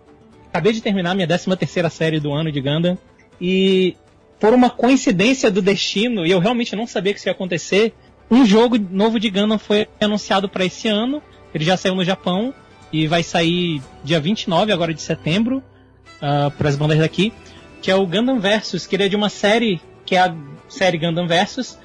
[0.49, 2.95] acabei de terminar a minha 13 terceira série do ano de Gundam
[3.41, 3.95] e
[4.39, 7.93] por uma coincidência do destino, e eu realmente não sabia que isso ia acontecer,
[8.29, 11.21] um jogo novo de Gundam foi anunciado para esse ano.
[11.53, 12.53] Ele já saiu no Japão
[12.91, 15.63] e vai sair dia 29 agora de setembro
[16.17, 17.33] uh, para as bandas daqui,
[17.81, 20.35] que é o Gundam Versus, que ele é de uma série que é a
[20.67, 21.77] série Gundam Versus,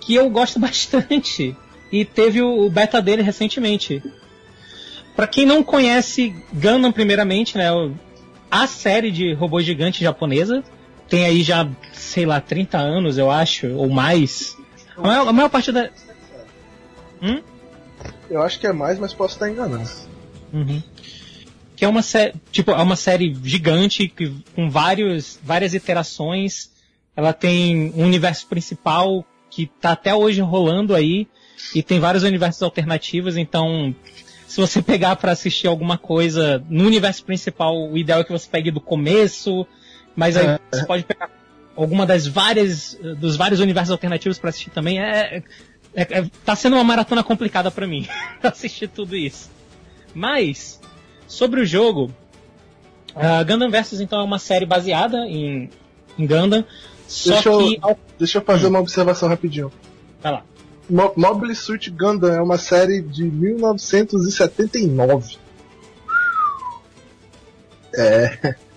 [0.00, 1.56] que eu gosto bastante
[1.92, 4.02] e teve o, o beta dele recentemente.
[5.14, 7.66] Para quem não conhece Gundam primeiramente, né,
[8.50, 10.64] a série de robô gigante japonesa
[11.08, 14.56] tem aí já, sei lá, 30 anos, eu acho, ou mais.
[15.02, 15.90] A maior, a maior parte da.
[17.22, 17.42] Hum?
[18.28, 19.88] Eu acho que é mais, mas posso estar enganando.
[20.52, 20.82] Uhum.
[21.74, 26.70] Que é uma série, tipo, é uma série gigante que, com vários, várias iterações.
[27.16, 31.26] Ela tem um universo principal que tá até hoje rolando aí
[31.74, 33.94] e tem vários universos alternativos, então
[34.46, 38.48] se você pegar para assistir alguma coisa no universo principal, o ideal é que você
[38.48, 39.66] pegue do começo,
[40.14, 40.60] mas aí é.
[40.70, 41.28] você pode pegar
[41.76, 45.00] alguma das várias dos vários universos alternativos para assistir também.
[45.00, 45.42] É,
[45.94, 48.06] é, é, tá sendo uma maratona complicada para mim
[48.42, 49.48] assistir tudo isso.
[50.14, 50.78] Mas
[51.26, 52.10] sobre o jogo,
[53.14, 55.70] uh, Gundam Versus então é uma série baseada em,
[56.18, 56.64] em Gundam.
[57.06, 57.78] Só deixa que.
[57.82, 58.70] Eu, deixa eu fazer hum.
[58.70, 59.70] uma observação rapidinho.
[60.22, 60.42] Vai lá.
[61.16, 65.38] Mobile Suit Gundam é uma série de 1979.
[67.94, 68.56] É.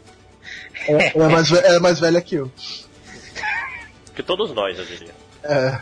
[0.87, 2.51] Ela é mais, é mais velha que eu.
[4.15, 5.11] Que todos nós, eu diria.
[5.43, 5.79] É.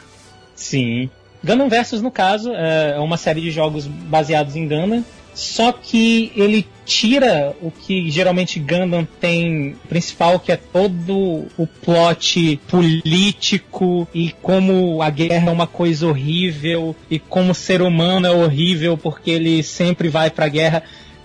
[0.55, 1.09] Sim.
[1.43, 6.67] Gundam Versus, no caso, é uma série de jogos baseados em Gundam, só que ele
[6.85, 15.01] tira o que geralmente Gundam tem principal, que é todo o plot político e como
[15.01, 19.63] a guerra é uma coisa horrível e como o ser humano é horrível porque ele
[19.63, 20.83] sempre vai pra guerra.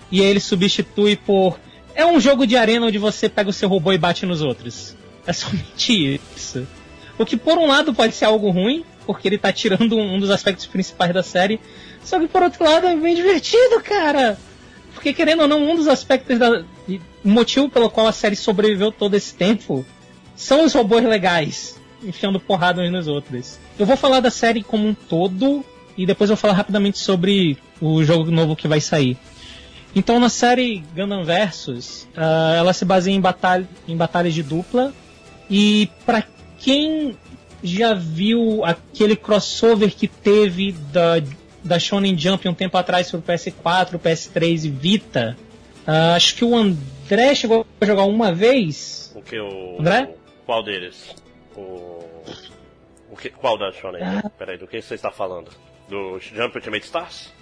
[0.09, 1.59] E ele substitui por
[1.97, 4.95] é um jogo de arena onde você pega o seu robô e bate nos outros.
[5.25, 6.65] É somente isso.
[7.17, 10.29] O que por um lado pode ser algo ruim, porque ele tá tirando um dos
[10.29, 11.59] aspectos principais da série.
[12.03, 14.37] Só que por outro lado é bem divertido, cara.
[14.93, 16.63] Porque querendo ou não, um dos aspectos da.
[17.23, 19.83] Motivo pelo qual a série sobreviveu todo esse tempo
[20.35, 23.59] são os robôs legais, enfiando porrada uns nos outros.
[23.77, 25.65] Eu vou falar da série como um todo
[25.97, 29.17] e depois eu vou falar rapidamente sobre o jogo novo que vai sair.
[29.95, 34.93] Então na série Gundam Versus, uh, ela se baseia em, batalha, em batalhas de dupla.
[35.49, 36.23] E para
[36.59, 37.17] quem
[37.63, 41.21] já viu aquele crossover que teve da,
[41.63, 45.37] da Shonen Jump um tempo atrás para o PS4, PS3 e Vita,
[45.87, 49.11] uh, acho que o André chegou a jogar uma vez.
[49.15, 49.79] O que o.
[49.79, 50.13] André?
[50.45, 51.15] Qual deles?
[51.55, 52.03] O.
[53.11, 54.01] o que, qual da Shonen?
[54.03, 54.29] Ah.
[54.37, 55.49] Peraí, do que você está falando?
[55.89, 57.36] Do Jump Ultimate Stars?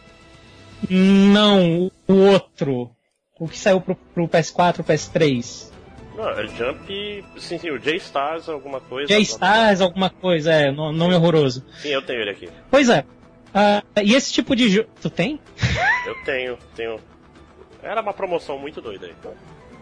[0.90, 2.92] Não, o outro.
[3.40, 5.72] O que saiu pro, pro PS4, PS3.
[6.16, 7.26] Não, é Jump.
[7.38, 9.08] Sim, sim, o J-Stars alguma coisa.
[9.08, 11.66] J-Stars alguma coisa, é, nome horroroso.
[11.82, 12.50] Sim, eu tenho ele aqui.
[12.72, 13.04] Pois é.
[13.56, 14.90] Uh, e esse tipo de jogo.
[15.02, 15.40] Tu tem?
[16.06, 17.00] Eu tenho, tenho.
[17.82, 19.14] Era uma promoção muito doida aí.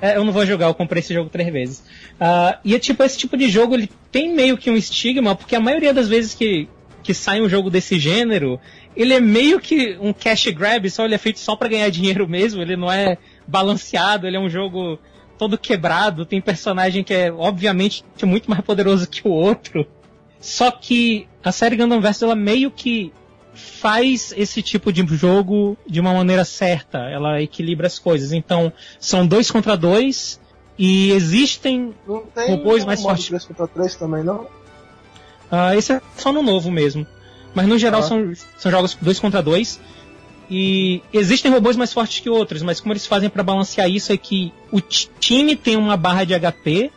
[0.01, 1.79] É, eu não vou jogar, eu comprei esse jogo três vezes.
[2.19, 5.55] Uh, e é tipo, esse tipo de jogo ele tem meio que um estigma, porque
[5.55, 6.67] a maioria das vezes que,
[7.01, 8.59] que sai um jogo desse gênero,
[8.95, 12.27] ele é meio que um cash grab, só ele é feito só para ganhar dinheiro
[12.27, 14.99] mesmo, ele não é balanceado, ele é um jogo
[15.37, 19.85] todo quebrado, tem personagem que é obviamente muito mais poderoso que o outro.
[20.39, 23.11] Só que a série Gundam Versus ela meio que
[23.53, 28.31] faz esse tipo de jogo de uma maneira certa, ela equilibra as coisas.
[28.31, 30.39] Então, são dois contra dois
[30.77, 33.27] e existem robôs mais fortes.
[33.27, 34.47] 3 contra 3 também não?
[35.51, 37.05] Ah, esse é só no novo mesmo.
[37.53, 38.03] Mas no geral ah.
[38.03, 39.79] são, são jogos dois contra dois.
[40.49, 44.17] E existem robôs mais fortes que outros, mas como eles fazem para balancear isso é
[44.17, 46.91] que o time tem uma barra de HP,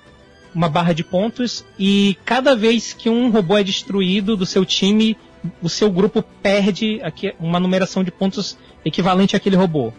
[0.55, 5.17] uma barra de pontos, e cada vez que um robô é destruído do seu time,
[5.63, 9.93] o seu grupo perde aqui uma numeração de pontos equivalente àquele robô.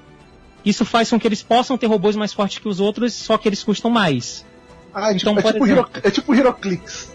[0.65, 3.47] Isso faz com que eles possam ter robôs mais fortes que os outros, só que
[3.47, 4.45] eles custam mais.
[4.93, 7.11] Ah, é então, tipo, é, tipo exemplo, Hero, é tipo Heroclix.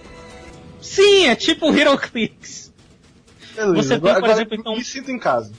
[0.80, 2.71] Sim, é tipo Heroclix.
[3.54, 4.76] Beleza, você tem, por exemplo, então.
[4.76, 5.52] Me sinto em casa.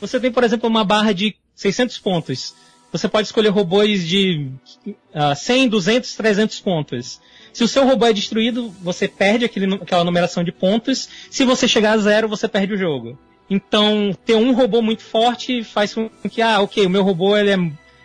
[0.00, 2.54] Você tem, por exemplo, uma barra de 600 pontos.
[2.92, 4.48] Você pode escolher robôs de
[4.86, 7.20] uh, 100, 200, 300 pontos.
[7.52, 11.08] Se o seu robô é destruído, você perde aquele, aquela numeração de pontos.
[11.30, 13.18] Se você chegar a zero, você perde o jogo.
[13.48, 17.50] Então, ter um robô muito forte faz com que, ah, ok, o meu robô ele
[17.50, 17.56] é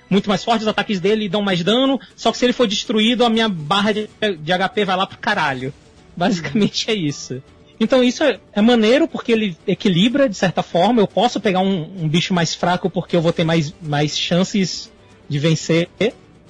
[0.10, 3.24] muito mais forte, os ataques dele dão mais dano, só que se ele for destruído,
[3.24, 5.74] a minha barra de, de HP vai lá pro caralho.
[6.16, 7.42] Basicamente é isso.
[7.82, 11.02] Então isso é, é, maneiro porque ele equilibra de certa forma.
[11.02, 14.92] Eu posso pegar um, um, bicho mais fraco porque eu vou ter mais, mais chances
[15.28, 15.90] de vencer.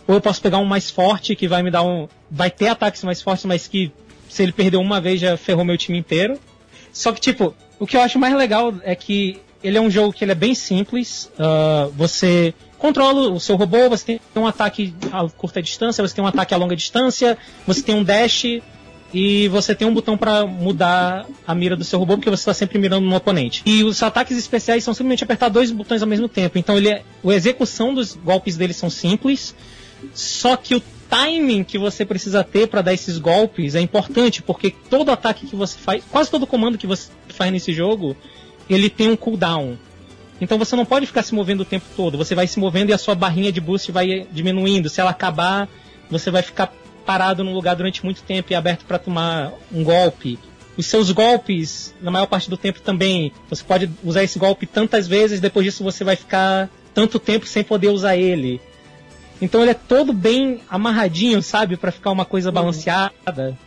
[0.06, 2.10] ou eu posso pegar um mais forte que vai me dar um.
[2.30, 3.94] Vai ter ataques mais fortes, mas que
[4.28, 6.38] se ele perder uma vez já ferrou meu time inteiro.
[6.92, 10.12] Só que, tipo, o que eu acho mais legal é que ele é um jogo
[10.12, 11.32] que ele é bem simples.
[11.40, 16.22] Uh, você controla o seu robô, você tem um ataque a curta distância, você tem
[16.22, 18.62] um ataque a longa distância, você tem um dash
[19.14, 22.54] e você tem um botão para mudar a mira do seu robô porque você está
[22.54, 23.62] sempre mirando no oponente.
[23.66, 26.58] E os ataques especiais são simplesmente apertar dois botões ao mesmo tempo.
[26.58, 29.54] Então ele é, a execução dos golpes dele são simples,
[30.14, 34.74] só que o timing que você precisa ter para dar esses golpes é importante, porque
[34.90, 38.16] todo ataque que você faz, quase todo comando que você faz nesse jogo,
[38.70, 39.78] ele tem um cooldown.
[40.40, 42.18] Então você não pode ficar se movendo o tempo todo.
[42.18, 44.90] Você vai se movendo e a sua barrinha de boost vai diminuindo.
[44.90, 45.70] Se ela acabar,
[46.10, 46.74] você vai ficar
[47.06, 50.40] parado num lugar durante muito tempo e aberto para tomar um golpe.
[50.78, 55.08] Os seus golpes, na maior parte do tempo também, você pode usar esse golpe tantas
[55.08, 58.62] vezes, depois disso você vai ficar tanto tempo sem poder usar ele.
[59.42, 62.56] Então ele é todo bem amarradinho, sabe, para ficar uma coisa uhum.
[62.56, 63.58] balanceada.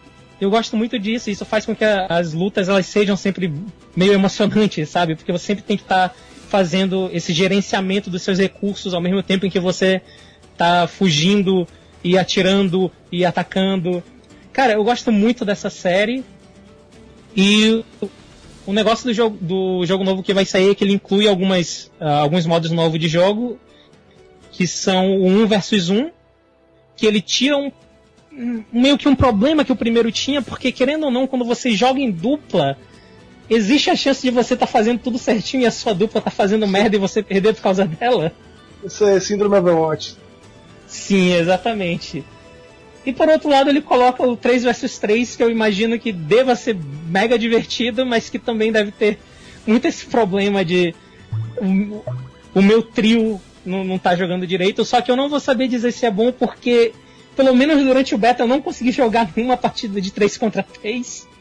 [0.40, 3.52] Eu gosto muito disso, isso faz com que as lutas elas sejam sempre
[3.96, 5.14] meio emocionantes, sabe?
[5.14, 6.14] Porque você sempre tem que estar tá
[6.48, 10.00] fazendo esse gerenciamento dos seus recursos ao mesmo tempo em que você
[10.56, 11.66] tá fugindo
[12.04, 14.02] e atirando e atacando.
[14.52, 16.22] Cara, eu gosto muito dessa série.
[17.34, 17.82] E
[18.66, 21.90] o negócio do jogo, do jogo novo que vai sair é que ele inclui algumas,
[22.00, 23.58] uh, alguns modos novos de jogo,
[24.52, 26.10] que são o 1 versus 1,
[26.96, 27.72] que ele tira um,
[28.72, 31.98] meio que um problema que o primeiro tinha, porque querendo ou não, quando você joga
[31.98, 32.78] em dupla,
[33.50, 36.30] existe a chance de você estar tá fazendo tudo certinho e a sua dupla tá
[36.30, 38.32] fazendo merda e você perder por causa dela?
[38.84, 40.16] Isso é síndrome Overwatch.
[40.86, 42.24] Sim, exatamente.
[43.04, 46.56] E por outro lado, ele coloca o 3 vs 3, que eu imagino que deva
[46.56, 46.76] ser
[47.08, 49.18] mega divertido, mas que também deve ter
[49.66, 50.94] muito esse problema de
[52.54, 54.84] o, meu trio não, não tá jogando direito.
[54.84, 56.92] Só que eu não vou saber dizer se é bom, porque
[57.36, 61.34] pelo menos durante o beta eu não consegui jogar nenhuma partida de 3 contra 3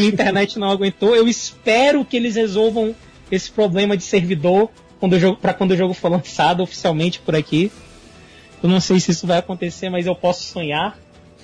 [0.00, 1.14] a internet não aguentou.
[1.14, 2.94] Eu espero que eles resolvam
[3.30, 4.70] esse problema de servidor
[5.40, 7.70] para quando o jogo for lançado oficialmente por aqui.
[8.62, 10.96] Eu não sei se isso vai acontecer, mas eu posso sonhar.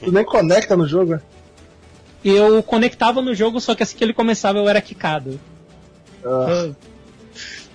[0.02, 1.14] Tu nem conecta no jogo?
[1.14, 1.20] É?
[2.24, 5.40] Eu conectava no jogo, só que assim que ele começava eu era quicado.
[6.24, 6.70] Ah.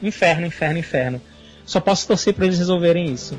[0.01, 1.21] Inferno, inferno, inferno.
[1.65, 3.37] Só posso torcer para eles resolverem isso.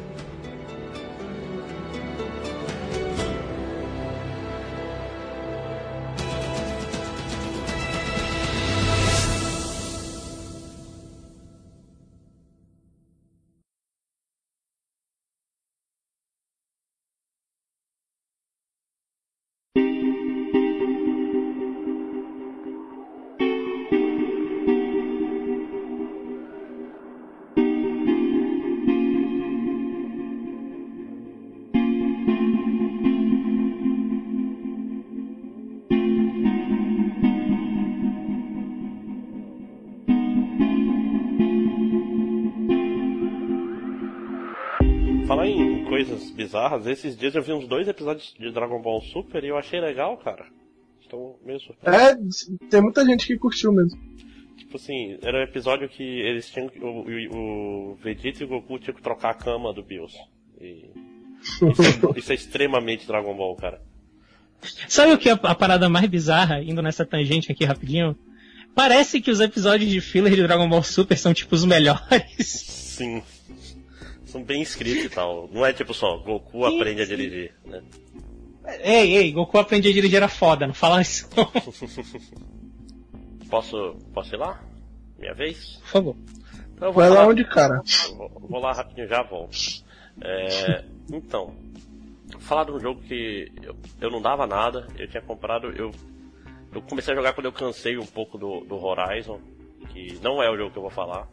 [46.54, 46.86] Bizarras.
[46.86, 50.16] Esses dias eu vi uns dois episódios de Dragon Ball Super e eu achei legal,
[50.18, 50.46] cara.
[51.02, 51.96] Estou meio surpreso.
[51.96, 52.16] É,
[52.70, 53.98] tem muita gente que curtiu mesmo.
[54.56, 56.70] Tipo assim, era um episódio que eles tinham.
[56.80, 60.16] O, o, o Vegeta e o Goku tinham que trocar a cama do Bills.
[60.60, 60.90] E.
[61.42, 63.82] Isso é, isso é extremamente Dragon Ball, cara.
[64.88, 68.16] Sabe o que é a parada mais bizarra, indo nessa tangente aqui rapidinho?
[68.74, 72.46] Parece que os episódios de filler de Dragon Ball Super são tipo os melhores.
[72.46, 73.22] Sim
[74.34, 75.48] são bem escritos e tal.
[75.52, 77.12] Não é tipo só, Goku sim, aprende sim.
[77.12, 77.82] a dirigir, né?
[78.82, 81.28] Ei, ei, Goku aprende a dirigir era foda, não fala isso.
[83.48, 84.60] posso, posso ir lá?
[85.18, 85.76] Minha vez?
[85.76, 86.16] Por favor.
[86.74, 87.80] Então, Vai lá onde, cara?
[88.16, 89.56] Vou, vou, lá rapidinho, já volto.
[90.20, 91.54] É, então,
[92.40, 95.92] falar de um jogo que eu, eu não dava nada, eu tinha comprado, eu,
[96.72, 99.40] eu comecei a jogar quando eu cansei um pouco do, do Horizon,
[99.90, 101.28] que não é o jogo que eu vou falar.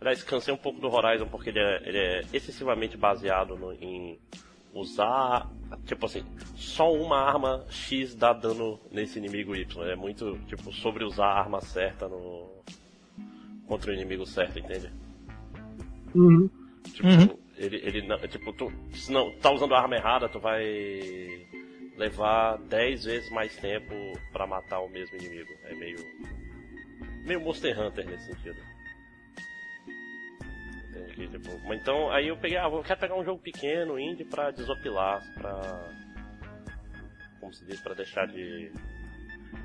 [0.00, 4.18] Aliás, cansei um pouco do Horizon porque ele é, ele é excessivamente baseado no, em
[4.72, 5.50] usar,
[5.84, 6.24] tipo assim,
[6.56, 9.88] só uma arma X dá dano nesse inimigo Y.
[9.88, 12.48] É muito, tipo, sobre usar a arma certa no
[13.66, 14.90] contra o inimigo certo, entende?
[16.14, 16.50] Uhum.
[16.92, 17.38] Tipo, uhum.
[17.56, 21.46] ele, ele não, tipo, tu, se não tá usando a arma errada, tu vai
[21.96, 23.94] levar 10 vezes mais tempo
[24.32, 25.50] para matar o mesmo inimigo.
[25.64, 25.98] É meio
[27.24, 28.69] meio Monster Hunter nesse sentido.
[31.72, 35.88] Então aí eu peguei, ah, eu quero pegar um jogo pequeno, indie, pra desopilar, pra.
[37.40, 38.70] Como se diz, pra deixar de.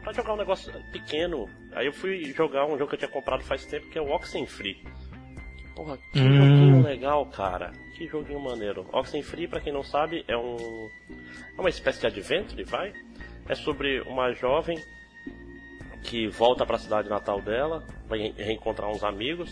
[0.02, 1.48] Pra jogar um negócio pequeno.
[1.74, 4.12] Aí eu fui jogar um jogo que eu tinha comprado faz tempo, que é o
[4.12, 4.84] Oxenfree.
[5.76, 6.34] Porra, que hum.
[6.34, 7.72] joguinho legal, cara.
[7.98, 8.88] que joguinho maneiro.
[8.94, 10.90] Oxenfree, pra quem não sabe, é um.
[11.58, 12.94] É uma espécie de adventure, vai?
[13.48, 14.78] É sobre uma jovem
[16.04, 19.50] que volta para a cidade natal dela, vai reencontrar uns amigos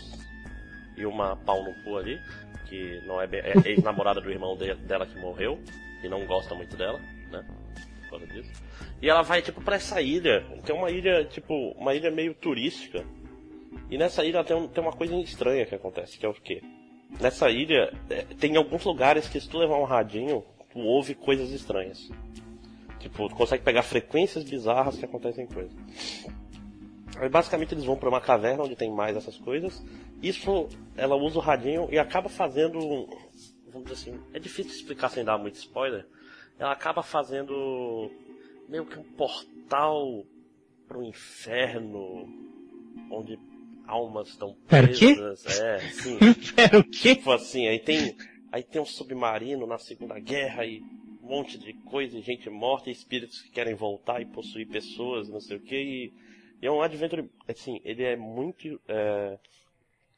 [0.97, 2.19] e uma pau no cu ali,
[2.67, 5.59] que não é, é ex-namorada do irmão de, dela que morreu
[6.03, 6.99] e não gosta muito dela,
[7.31, 7.45] né?
[8.01, 8.51] Por causa disso.
[9.01, 12.33] E ela vai tipo para essa ilha, que é uma ilha tipo uma ilha meio
[12.33, 13.03] turística.
[13.89, 16.61] E nessa ilha tem, um, tem uma coisa estranha que acontece, que é o quê?
[17.19, 21.51] Nessa ilha é, tem alguns lugares que se tu levar um radinho, tu ouve coisas
[21.51, 22.09] estranhas.
[22.99, 25.73] Tipo, tu consegue pegar frequências bizarras que acontecem coisas.
[27.17, 29.83] Aí basicamente eles vão para uma caverna onde tem mais essas coisas.
[30.23, 32.79] Isso ela usa o radinho e acaba fazendo.
[33.67, 34.19] Vamos dizer assim.
[34.33, 36.07] É difícil explicar sem dar muito spoiler.
[36.57, 38.09] Ela acaba fazendo
[38.69, 40.25] meio que um portal
[40.87, 42.27] pro inferno.
[43.11, 43.37] Onde
[43.85, 45.45] almas estão presas.
[45.59, 46.17] É, sim.
[46.55, 47.15] Pera, o quê?
[47.15, 48.15] Tipo assim, aí tem.
[48.49, 50.79] Aí tem um submarino na Segunda Guerra e
[51.21, 55.27] um monte de coisa, e gente morta, e espíritos que querem voltar e possuir pessoas,
[55.27, 56.13] não sei o que, e
[56.63, 59.37] e é um adventure, assim, ele é muito é,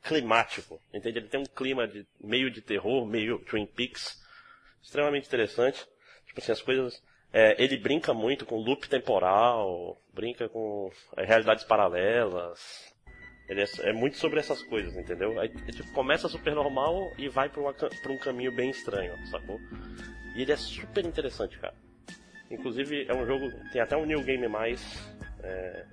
[0.06, 1.20] climático, entende?
[1.20, 4.22] Ele tem um clima de meio de terror, meio Twin Peaks,
[4.82, 5.86] extremamente interessante.
[6.28, 7.04] Tipo assim, as coisas...
[7.34, 12.94] É, ele brinca muito com loop temporal, brinca com é, realidades paralelas.
[13.50, 15.38] Ele é, é, muito sobre essas coisas, entendeu?
[15.40, 19.60] Aí, tipo, começa super normal e vai pra um caminho bem estranho, sacou?
[20.36, 21.76] E ele é super interessante, cara.
[22.50, 23.52] Inclusive, é um jogo.
[23.72, 24.82] Tem até um New Game Mais.
[25.44, 25.86] É,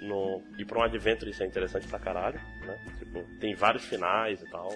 [0.00, 2.78] no, e pra um adventure isso é interessante pra caralho, né?
[2.98, 4.68] Tipo, tem vários finais e tal,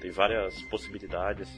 [0.00, 1.48] tem várias possibilidades.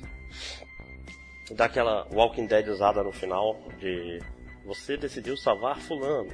[1.50, 4.20] Dá aquela Walking Dead usada no final de
[4.64, 6.30] você decidiu salvar fulano.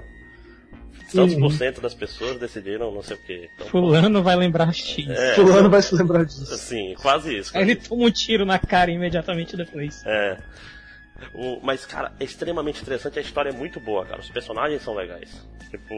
[1.13, 3.49] Tantos por cento das pessoas decidiram não sei o que.
[3.55, 5.09] Então, fulano vai lembrar X.
[5.09, 6.45] É, fulano vai se lembrar disso.
[6.59, 7.57] Sim, quase isso.
[7.57, 10.03] Aí ele toma um tiro na cara imediatamente depois.
[10.05, 10.37] É.
[11.35, 14.21] O, mas, cara, é extremamente interessante, a história é muito boa, cara.
[14.21, 15.47] Os personagens são legais.
[15.71, 15.95] Tipo,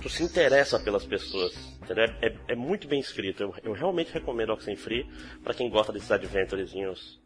[0.00, 1.54] tu se interessa pelas pessoas.
[1.82, 2.04] Entendeu?
[2.20, 3.42] É, é muito bem escrito.
[3.42, 5.06] Eu, eu realmente recomendo Oxenfree
[5.42, 7.20] para quem gosta desses adventurezinhos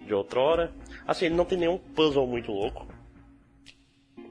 [0.00, 0.72] de outrora.
[1.06, 2.86] Assim, ele não tem nenhum puzzle muito louco.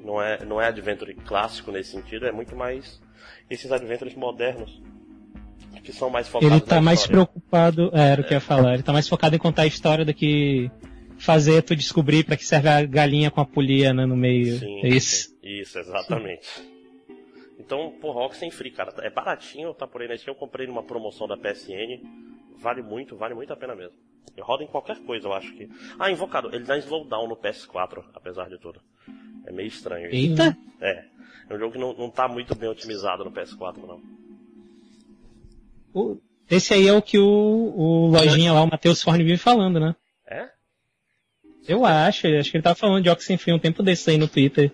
[0.03, 2.99] Não é, não é adventure clássico nesse sentido, é muito mais
[3.49, 4.81] esses adventures modernos.
[5.83, 8.75] Que são mais focados Ele tá mais preocupado, é, era o que eu ia falar,
[8.75, 10.69] ele tá mais focado em contar a história do que
[11.21, 14.57] fazer tu descobrir para que serve a galinha com a polia né, no meio.
[14.57, 15.29] Sim, é isso.
[15.29, 16.47] Sim, isso, exatamente.
[17.59, 21.27] Então, porra, Oxenfree, cara, é baratinho, tá por aí na Steam, eu comprei numa promoção
[21.27, 22.01] da PSN,
[22.57, 23.95] vale muito, vale muito a pena mesmo.
[24.35, 25.69] Eu rodo em qualquer coisa, eu acho que.
[25.99, 28.81] Ah, Invocado, ele dá slowdown no PS4, apesar de tudo.
[29.45, 30.15] É meio estranho isso.
[30.15, 30.57] Eita!
[30.81, 31.05] É.
[31.49, 33.77] É um jogo que não, não tá muito bem otimizado no PS4,
[35.93, 36.19] não.
[36.49, 39.95] esse aí é o que o, o lojinha lá, o Matheus Forne vive falando, né?
[40.27, 40.49] É?
[41.67, 44.71] Eu acho, acho que ele tava falando de Oxenfree um tempo desse aí no Twitter.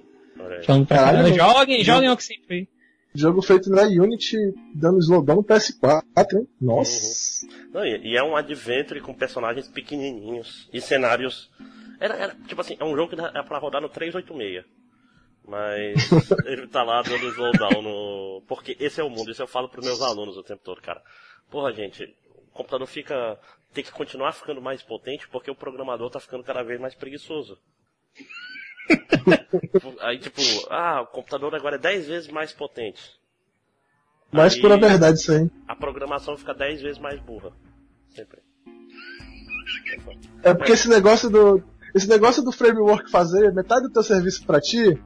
[0.63, 2.67] Falando pra caralho, joguem, joguem Oxenfree.
[3.13, 4.37] Jogo feito na Unity,
[4.75, 6.47] dando slowdown no PS4, hein?
[6.61, 7.45] Nossa!
[7.45, 7.69] Uhum.
[7.73, 11.49] Não, e, é um adventure com personagens pequenininhos e cenários...
[11.99, 14.63] Era, era, tipo assim, é um jogo que é pra rodar no 386.
[15.47, 16.11] Mas
[16.45, 18.43] ele tá lá dando slowdown no...
[18.47, 21.01] Porque esse é o mundo, isso eu falo pros meus alunos o tempo todo, cara.
[21.49, 22.13] Porra, gente,
[22.57, 23.39] computador fica
[23.73, 27.57] tem que continuar ficando mais potente porque o programador tá ficando cada vez mais preguiçoso.
[30.01, 33.17] aí tipo, ah, o computador agora é 10 vezes mais potente.
[34.31, 35.49] Mais aí, pura verdade isso aí.
[35.67, 37.51] A programação fica 10 vezes mais burra.
[38.09, 38.41] Sempre.
[40.43, 41.63] É porque esse negócio do.
[41.93, 45.01] Esse negócio do framework fazer metade do teu serviço para ti,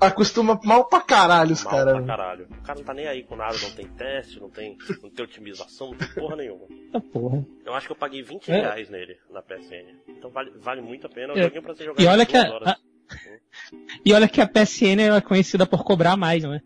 [0.00, 1.94] acostuma mal pra caralho os caras.
[1.94, 2.46] Mal pra caralho.
[2.50, 5.24] O cara não tá nem aí com nada, não tem teste, não tem, não tem
[5.24, 6.66] otimização, não tem porra nenhuma.
[6.92, 7.46] Ah, porra.
[7.64, 8.60] Eu acho que eu paguei 20 é.
[8.60, 9.96] reais nele na PSN.
[10.08, 11.32] Então vale, vale muito a pena.
[11.32, 11.42] Eu é.
[11.44, 12.76] joguei pra ser jogado e olha que a, a...
[14.04, 16.60] E olha que a PSN é conhecida por cobrar mais, não é?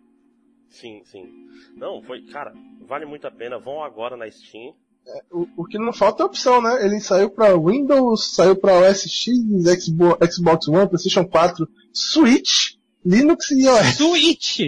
[0.68, 1.28] Sim, sim.
[1.76, 2.52] Não, foi, cara,
[2.86, 3.58] vale muito a pena.
[3.58, 4.74] Vão agora na Steam.
[5.06, 6.84] É, o, o, que não falta é opção, né?
[6.84, 9.34] Ele saiu pra Windows, saiu pra OS X,
[9.82, 13.96] Xbox, Xbox One, PlayStation 4, Switch, Linux e iOS.
[13.96, 14.60] Switch!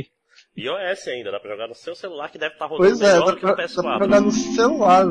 [0.57, 3.13] iOS ainda, dá pra jogar no seu celular que deve estar tá rodando pois é,
[3.13, 3.83] melhor que no PS4.
[3.83, 5.07] Dá pra jogar no celular,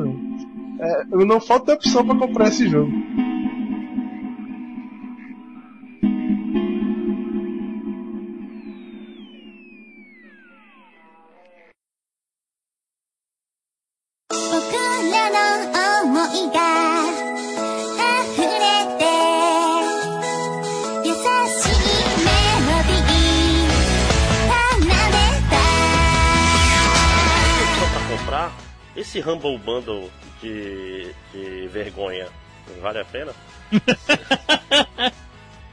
[0.80, 2.92] É, não falta opção pra comprar esse jogo.
[29.02, 32.26] Esse Humble Bundle de, de vergonha
[32.80, 33.32] Vale a pena?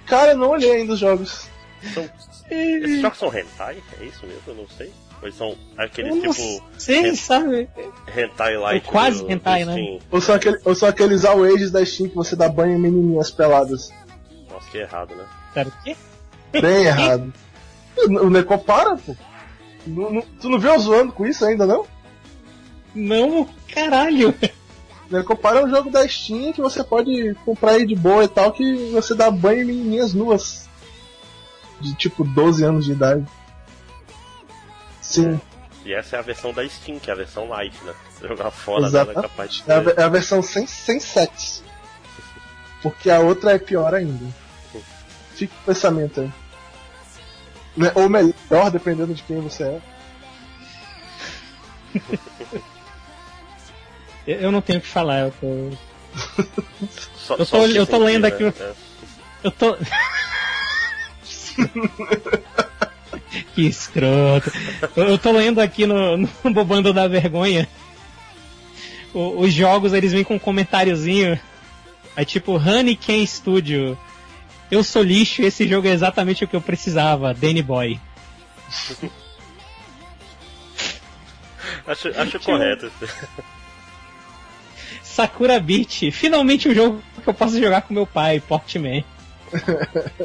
[0.05, 1.47] Cara, eu não olhei ainda os jogos.
[1.93, 2.09] São...
[2.49, 3.77] Esses jogos são hentai?
[4.01, 4.41] É isso mesmo?
[4.47, 4.91] Eu não sei.
[5.21, 7.69] Ou são aqueles tipo sei, Hen- sabe?
[8.15, 8.85] hentai light?
[8.85, 9.99] Ou quase do- hentai, do né?
[10.09, 13.29] Ou são, aquele, ou são aqueles awages da Steam que você dá banho em menininhas
[13.29, 13.91] peladas.
[14.49, 15.25] Nossa, que errado, né?
[15.53, 15.95] Cara, o quê?
[16.53, 17.31] Bem errado.
[17.97, 19.15] O o Neko para, pô.
[19.85, 21.85] Não- não- tu não viu eu zoando com isso ainda, não?
[22.93, 24.35] Não, caralho.
[25.09, 28.23] O Neko para é um jogo da Steam que você pode comprar aí de boa
[28.23, 30.67] e tal, que você dá banho em menininhas nuas.
[31.79, 33.25] De tipo 12 anos de idade.
[35.01, 35.39] Sim,
[35.83, 37.93] E essa é a versão da Steam, que é a versão light, né?
[38.21, 39.07] Jogar fora Exato.
[39.07, 41.63] dela é capaz de é a, é a versão sem, sem sexo.
[42.83, 44.25] Porque a outra é pior ainda.
[45.33, 46.31] Fica o pensamento aí.
[47.75, 49.81] Né, Ou melhor, dependendo de quem você é.
[54.27, 55.71] Eu não tenho o que falar, eu tô.
[57.15, 58.27] Só- eu só tô- que eu tô lendo né?
[58.29, 58.73] aqui o- É.
[59.43, 59.77] Eu tô.
[63.53, 64.51] que escroto.
[64.95, 67.67] Eu, tô lendo aqui no, no Bobando da Vergonha.
[69.13, 71.39] O- os jogos eles vêm com um comentáriozinho.
[72.15, 73.97] É tipo Honey Ken Studio.
[74.71, 77.99] Eu sou lixo e esse jogo é exatamente o que eu precisava, Danny Boy.
[81.87, 82.91] Acho, acho correto.
[85.19, 89.03] Sakura Beat, finalmente um jogo que eu posso jogar com meu pai, Portman.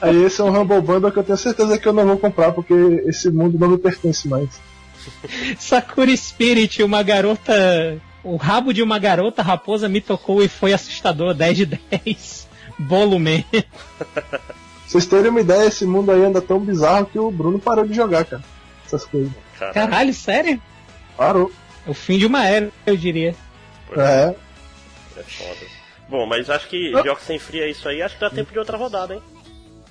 [0.00, 2.52] Aí esse é um Humble Bundle que eu tenho certeza que eu não vou comprar,
[2.52, 2.72] porque
[3.04, 4.60] esse mundo não me pertence mais.
[5.58, 8.00] Sakura Spirit, uma garota.
[8.22, 12.46] O rabo de uma garota raposa me tocou e foi assustador, 10 de 10.
[12.78, 13.42] Bolo Man.
[13.98, 14.40] Pra
[14.86, 17.92] vocês terem uma ideia, esse mundo aí anda tão bizarro que o Bruno parou de
[17.92, 18.42] jogar, cara.
[18.86, 19.32] Essas coisas.
[19.58, 19.74] Caralho.
[19.74, 20.62] Caralho, sério?
[21.16, 21.50] Parou.
[21.88, 23.34] É o fim de uma era, eu diria.
[23.96, 24.34] É.
[25.16, 25.66] É foda.
[26.08, 27.02] Bom, mas acho que Ah.
[27.02, 28.02] jogos sem frio é isso aí.
[28.02, 29.22] Acho que dá tempo de outra rodada, hein?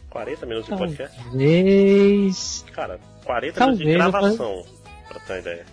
[0.10, 1.18] 40 minutos de podcast.
[1.24, 2.66] Talvez.
[2.74, 4.66] Cara, 40 Talvez, minutos de gravação.
[5.10, 5.66] Pra ter uma ideia.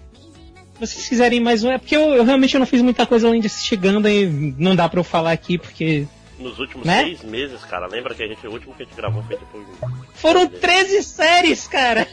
[0.75, 3.41] Se vocês quiserem mais um, é porque eu, eu realmente não fiz muita coisa além
[3.41, 4.27] de assistir Gundam e
[4.59, 6.07] não dá pra eu falar aqui porque.
[6.39, 7.05] Nos últimos Né?
[7.05, 9.65] seis meses, cara, lembra que a gente, o último que a gente gravou foi tipo.
[10.15, 12.09] Foram 13 séries, cara!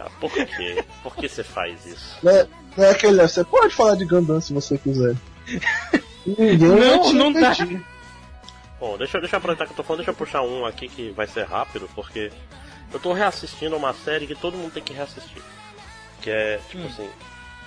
[0.00, 0.84] Ah, por quê?
[1.02, 2.16] Por que você faz isso?
[2.22, 2.46] Não é,
[2.76, 3.20] não é aquele.
[3.22, 5.14] Você pode falar de Gundam se você quiser.
[6.26, 7.52] Ninguém Não, vai te não dá.
[8.78, 10.88] Bom, deixa, eu- deixa eu aproveitar que eu tô falando, deixa eu puxar um aqui
[10.88, 12.30] que vai ser rápido, porque
[12.92, 15.42] eu tô reassistindo uma série que todo mundo tem que reassistir.
[16.22, 16.86] Que é, tipo Hum.
[16.86, 17.10] assim,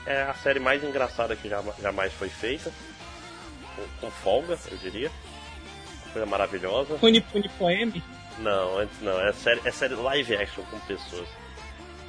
[0.05, 2.71] é a série mais engraçada que jama- jamais foi feita.
[3.75, 5.11] Com, com folga, eu diria.
[6.11, 6.95] Coisa maravilhosa.
[6.95, 8.03] Puni Puni Poeme.
[8.39, 11.27] Não, antes não, é série, é série live action com pessoas.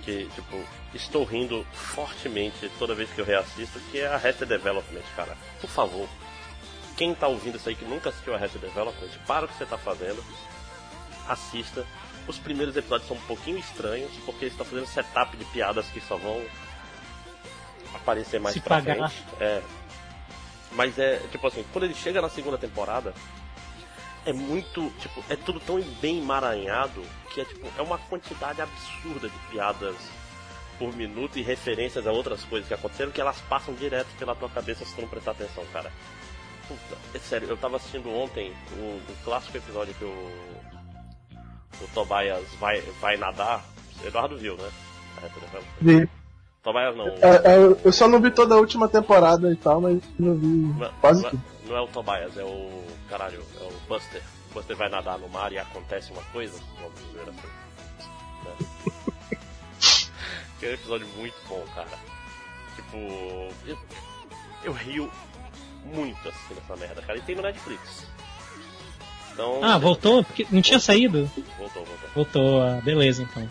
[0.04, 5.02] Que, tipo, estou rindo fortemente toda vez que eu reassisto, que é a Arrested Development,
[5.16, 5.36] cara.
[5.60, 6.06] Por favor,
[6.96, 9.64] quem tá ouvindo isso aí que nunca assistiu a Arrested Development, para o que você
[9.64, 10.22] tá fazendo,
[11.28, 11.86] assista.
[12.26, 16.00] Os primeiros episódios são um pouquinho estranhos, porque eles estão fazendo setup de piadas que
[16.00, 16.42] só vão
[17.94, 19.10] aparecer mais Se pra pagar.
[19.10, 19.24] frente.
[19.40, 19.62] É.
[20.72, 23.14] Mas é, tipo assim, quando ele chega na segunda temporada,
[24.26, 27.02] é muito, tipo, é tudo tão bem emaranhado
[27.32, 29.96] que é tipo, é uma quantidade absurda de piadas
[30.78, 34.48] por minuto e referências a outras coisas que aconteceram que elas passam direto pela tua
[34.48, 35.90] cabeça se tu não prestar atenção, cara.
[36.66, 40.30] Puta, é sério, eu tava assistindo ontem o, o clássico episódio que o,
[41.82, 43.64] o Tobias vai, vai nadar.
[44.04, 44.68] Eduardo viu, né?
[45.80, 46.08] Vi.
[46.62, 47.08] Tobias não.
[47.08, 50.46] É, é, eu- só não vi toda a última temporada e tal, mas eu vi
[50.46, 51.42] Não, quase não é- tudo.
[51.68, 52.84] não é o Tobias, é o.
[53.08, 53.53] Caralho, é o
[53.84, 54.22] Buster.
[54.50, 56.58] O Buster vai nadar no mar e acontece uma coisa.
[56.80, 57.48] Vamos dizer assim.
[58.44, 60.08] Né?
[60.58, 61.98] que é um episódio muito bom, cara.
[62.76, 62.96] Tipo.
[63.66, 63.78] Eu,
[64.64, 65.10] eu rio
[65.84, 67.18] muito assim nessa merda, cara.
[67.18, 68.06] E tem no Netflix.
[69.32, 69.60] Então.
[69.62, 70.22] Ah, voltou?
[70.24, 71.30] Porque não tinha saído?
[71.58, 72.10] Voltou, voltou.
[72.14, 73.48] Voltou, ah, beleza então.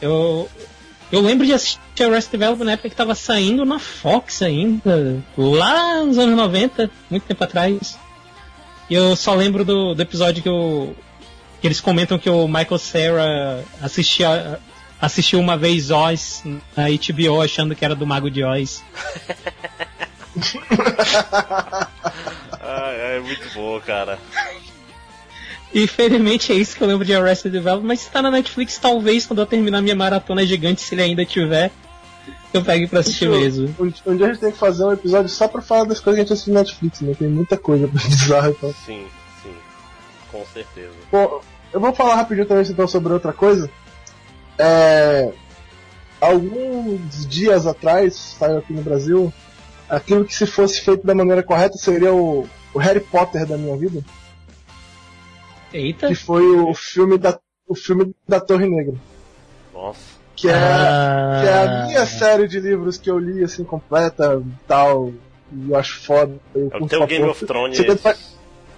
[0.00, 0.48] Eu.
[1.10, 6.02] Eu lembro de assistir Arrested Development na época que tava saindo na Fox ainda, lá
[6.02, 7.98] nos anos 90, muito tempo atrás.
[8.88, 10.96] E eu só lembro do, do episódio que, eu,
[11.60, 14.60] que eles comentam que o Michael Cera assistia,
[15.00, 16.42] assistiu uma vez Oz
[16.76, 18.82] na HBO achando que era do Mago de Oz.
[22.64, 24.18] Ah, é muito bom, cara.
[25.74, 28.78] E infelizmente é isso que eu lembro de Arrested Development, mas se tá na Netflix,
[28.78, 31.70] talvez quando eu terminar minha maratona gigante, se ele ainda tiver,
[32.52, 33.74] eu pegue pra assistir mesmo.
[33.78, 36.16] Um, um dia a gente tem que fazer um episódio só pra falar das coisas
[36.16, 37.14] que a gente assiste no Netflix, né?
[37.18, 38.74] Tem muita coisa bizarra então.
[38.84, 39.06] Sim,
[39.42, 39.54] sim.
[40.30, 40.92] Com certeza.
[41.10, 41.40] Bom,
[41.72, 43.70] eu vou falar rapidinho também então sobre outra coisa.
[44.58, 45.32] É,
[46.20, 49.32] alguns dias atrás, saiu aqui no Brasil,
[49.88, 53.76] aquilo que se fosse feito da maneira correta seria o, o Harry Potter da minha
[53.76, 54.04] vida.
[55.72, 56.08] Eita.
[56.08, 58.94] Que foi o filme da, o filme da Torre Negra.
[59.72, 60.21] Nossa.
[60.42, 61.38] Que é, ah.
[61.40, 65.12] que é a minha série de livros que eu li assim completa tal.
[65.52, 66.34] E eu acho foda.
[66.52, 67.76] Eu é o teu Game of Thrones.
[67.76, 68.16] Segredo pra,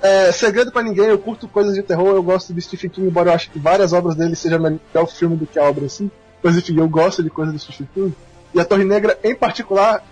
[0.03, 3.31] é, segredo pra ninguém, eu curto coisas de terror, eu gosto de Stephen King, embora
[3.31, 6.11] eu acho que várias obras dele sejam melhor filme do que a obra assim.
[6.43, 8.15] Mas enfim, eu gosto de coisas do Stephen King.
[8.53, 10.05] E a Torre Negra, em particular,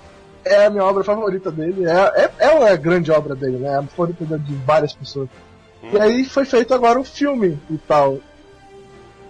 [0.43, 1.85] é a minha obra favorita dele.
[1.85, 3.69] É, é, é a grande obra dele, né?
[3.69, 5.29] É a favorita de várias pessoas.
[5.85, 5.91] Hum.
[5.93, 8.21] E aí foi feito agora um filme e tal.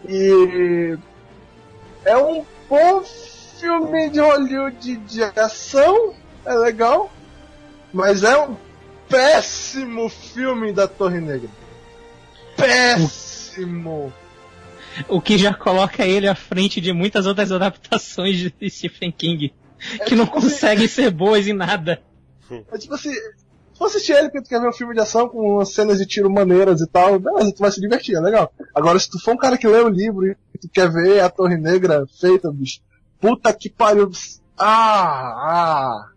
[0.08, 0.96] E
[2.04, 7.10] é um bom filme de Hollywood de ação, é legal,
[7.92, 8.56] mas é um
[9.08, 11.48] péssimo filme da Torre Negra.
[12.56, 14.12] Péssimo!
[15.08, 19.52] O que já coloca ele à frente de muitas outras adaptações de Stephen King,
[19.98, 22.02] é que não tipo assim- conseguem assim, ser boas em nada.
[22.70, 25.28] É tipo assim, se for assistir ele porque tu quer ver um filme de ação
[25.28, 28.52] com cenas de tiro maneiras e tal, beleza, tu vai se divertir, é legal.
[28.74, 31.28] Agora, se tu for um cara que lê o livro e tu quer ver a
[31.28, 32.80] Torre Negra feita, bicho,
[33.20, 34.10] puta que pariu.
[34.56, 36.08] Ah, ah.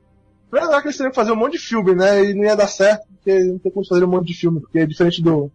[0.52, 2.24] Verdade que eles teriam que fazer um monte de filme, né?
[2.24, 4.80] E não ia dar certo, porque não tem como fazer um monte de filme, porque
[4.80, 5.52] é diferente do,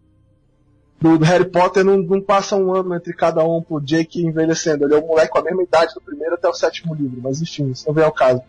[1.00, 4.84] do, Harry Potter, não, não, passa um ano entre cada um pro Jake envelhecendo.
[4.84, 7.40] Ele é um moleque com a mesma idade do primeiro até o sétimo livro, mas
[7.40, 8.42] enfim, isso não vem ao caso.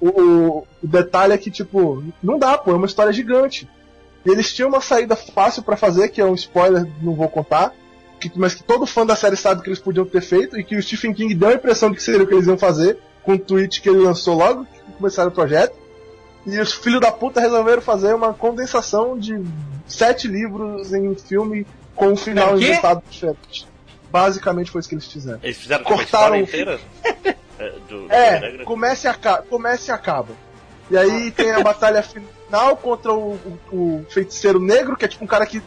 [0.00, 3.68] O, o, o detalhe é que, tipo, não dá, pô, é uma história gigante.
[4.24, 7.72] Eles tinham uma saída fácil para fazer, que é um spoiler, não vou contar,
[8.20, 10.76] que, mas que todo fã da série sabe que eles podiam ter feito, e que
[10.76, 13.34] o Stephen King deu a impressão de que seria o que eles iam fazer, com
[13.34, 15.74] o tweet que ele lançou logo que começaram o projeto.
[16.46, 19.42] E os filhos da puta resolveram fazer uma condensação de
[19.86, 23.66] sete livros em filme com um final é inventado diferente.
[24.10, 25.40] Basicamente foi isso que eles fizeram.
[25.42, 26.78] Eles fizeram Cortaram o inteira?
[27.58, 30.34] é, do, é comece, e acaba, comece e acaba.
[30.88, 32.00] E aí tem a batalha
[32.46, 35.60] final contra o, o, o, feiticeiro negro, que é tipo um cara que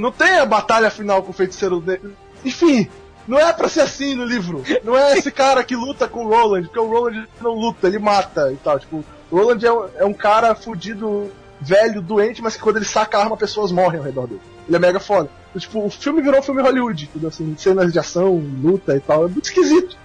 [0.00, 2.16] não tem a batalha final com o feiticeiro negro.
[2.44, 2.88] Enfim,
[3.28, 4.64] não é pra ser assim no livro.
[4.82, 7.98] Não é esse cara que luta com o Roland, porque o Roland não luta, ele
[7.98, 8.78] mata e tal.
[8.78, 11.30] Tipo, o Roland é um, é um cara fudido,
[11.60, 14.40] velho, doente, mas que quando ele saca a arma, pessoas morrem ao redor dele.
[14.66, 15.28] Ele é mega foda.
[15.56, 19.24] Tipo, o filme virou um filme Hollywood, tudo assim, cenas de ação, luta e tal.
[19.24, 19.96] É muito esquisito.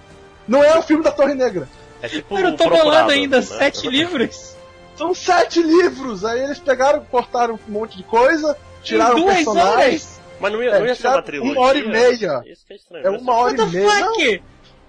[0.46, 1.68] Não é o filme da Torre Negra.
[2.02, 3.42] É tipo eu tô falando ainda, né?
[3.42, 4.54] sete livros?
[4.96, 6.24] São sete livros!
[6.24, 8.56] Aí eles pegaram, cortaram um monte de coisa,
[8.86, 9.76] tiraram duas personagens.
[9.78, 10.20] Horas?
[10.38, 11.52] Mas não ia, é, não ia ser uma trilogia?
[11.52, 12.42] Uma hora e meia.
[12.46, 13.06] Isso que é estranho.
[13.06, 13.90] É uma hora e meia.
[13.90, 14.42] Fuck?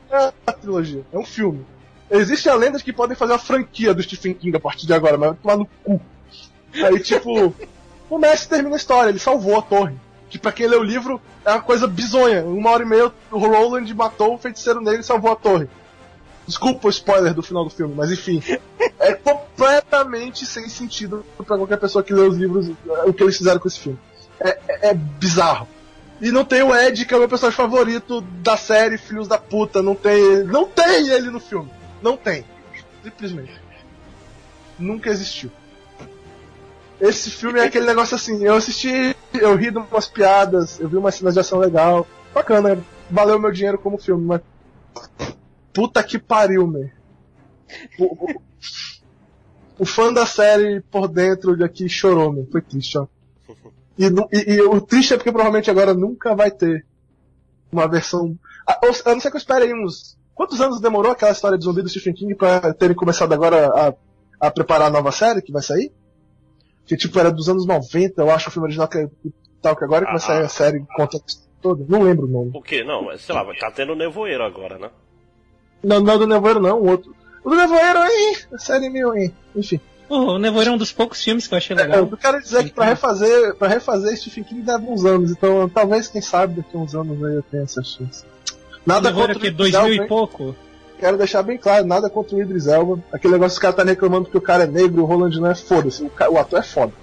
[0.09, 1.65] Não, é uma trilogia, é um filme.
[2.09, 5.29] Existem lendas que podem fazer uma franquia do Stephen King a partir de agora, mas
[5.31, 6.01] vai tomar no cu.
[6.73, 7.53] Aí, tipo,
[8.07, 9.95] começa e termina a história, ele salvou a torre.
[10.29, 12.43] Que pra quem lê o livro é uma coisa bizonha.
[12.43, 15.69] Uma hora e meia o Roland matou o feiticeiro negro e salvou a torre.
[16.47, 18.41] Desculpa o spoiler do final do filme, mas enfim.
[18.99, 22.71] é completamente sem sentido para qualquer pessoa que lê os livros
[23.05, 23.99] o que eles fizeram com esse filme.
[24.39, 25.67] É, é, é, bizarro.
[26.21, 29.37] E não tem o Ed, que é o meu personagem favorito da série Filhos da
[29.37, 29.83] Puta.
[29.83, 30.43] Não tem.
[30.45, 31.69] Não tem ele no filme.
[32.01, 32.45] Não tem.
[33.03, 33.53] Simplesmente.
[34.79, 35.51] Nunca existiu.
[36.99, 40.97] Esse filme é aquele negócio assim, eu assisti, eu ri de umas piadas, eu vi
[40.97, 42.07] uma cena de ação legal.
[42.33, 42.79] Bacana,
[43.09, 44.41] valeu meu dinheiro como filme, mas.
[45.77, 46.89] Puta que pariu, meu.
[47.99, 48.41] O, o,
[49.77, 52.47] o, fã da série por dentro de aqui chorou, meu.
[52.51, 53.05] Foi triste, ó.
[53.95, 56.83] E, e, e, o triste é porque provavelmente agora nunca vai ter
[57.71, 58.35] uma versão.
[58.65, 60.17] A, a não ser que eu espere aí uns.
[60.33, 64.47] Quantos anos demorou aquela história de zumbi do Stephen King pra terem começado agora a,
[64.47, 65.91] a preparar a nova série que vai sair?
[66.87, 69.07] Que tipo, era dos anos 90, eu acho, o filme original que,
[69.61, 71.19] tal, que agora vai sair a série conta
[71.61, 71.85] toda.
[71.87, 72.51] Não lembro o nome.
[72.55, 72.83] O que?
[72.83, 74.89] Não, sei lá, tá tendo Nevoeiro agora, né?
[75.83, 77.15] Não, não é do Nevoeiro não, o outro.
[77.43, 79.79] O do Nevoeiro aí, a série meio aí, enfim.
[80.09, 81.99] o Nevoeiro é um dos poucos filmes que eu achei legal.
[81.99, 85.69] É, eu quero dizer que pra refazer, pra refazer Stephen King leva uns anos, então
[85.69, 88.25] talvez, quem sabe, daqui a uns anos aí eu tenha essa chance.
[88.85, 90.55] Nada contra o que, dois mil e pouco?
[90.97, 93.01] quero deixar bem claro, nada contra o Idris Elba.
[93.11, 95.39] Aquele negócio que os caras tá reclamando que o cara é negro e o Roland
[95.39, 96.03] não é foda-se.
[96.03, 96.93] O, o, ator é foda.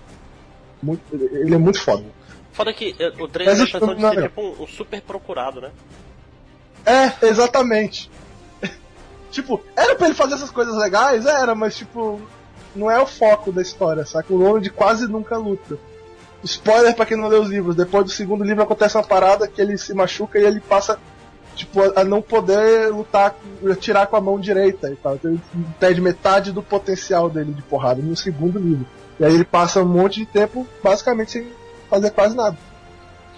[0.83, 2.05] Muito, ele é muito foda.
[2.53, 5.61] Foda que eh, o trailer dá a impressão de ser tipo um, um, super procurado,
[5.61, 5.71] né?
[6.85, 8.11] É, exatamente.
[9.35, 11.27] Tipo, era pra ele fazer essas coisas legais?
[11.27, 12.21] Era, mas tipo,
[12.75, 14.33] não é o foco da história, saca?
[14.33, 15.77] O Roland quase nunca luta.
[16.43, 19.61] Spoiler pra quem não leu os livros, depois do segundo livro acontece uma parada que
[19.61, 20.99] ele se machuca e ele passa
[21.55, 23.35] tipo, a não poder lutar,
[23.71, 25.15] atirar com a mão direita e tal.
[25.15, 25.41] Então ele
[25.79, 28.87] perde metade do potencial dele de porrada no segundo livro.
[29.19, 31.47] E aí ele passa um monte de tempo basicamente sem
[31.89, 32.57] fazer quase nada.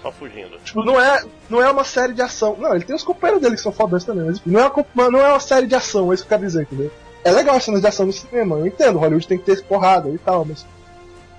[0.07, 0.57] Só fugindo.
[0.64, 2.57] Tipo, não é, não é uma série de ação.
[2.59, 5.20] Não, ele tem os companheiros dele que são fodões também, mas não é, uma, não
[5.20, 6.90] é uma série de ação, é isso que eu quero dizer, entendeu?
[7.24, 10.09] é legal as cenas de ação no cinema, eu entendo, Hollywood tem que ter porrada
[10.09, 10.64] e tal, mas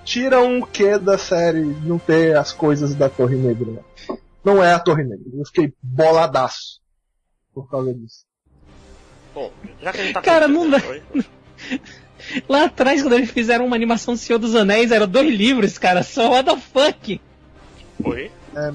[0.04, 3.72] tira um quê da série não ter as coisas da Torre Negra.
[3.72, 3.80] Né?
[4.44, 5.24] Não é a Torre Negra.
[5.34, 6.82] Eu fiquei boladaço
[7.54, 8.26] por causa disso.
[9.34, 9.50] Bom,
[9.82, 10.78] já que a gente tá Cara, com- não dá.
[12.50, 16.04] Lá atrás, quando eles fizeram uma animação do Senhor dos Anéis, eram dois livros, cara.
[16.04, 17.22] Só what the fuck?
[18.04, 18.30] Oi?
[18.56, 18.72] É.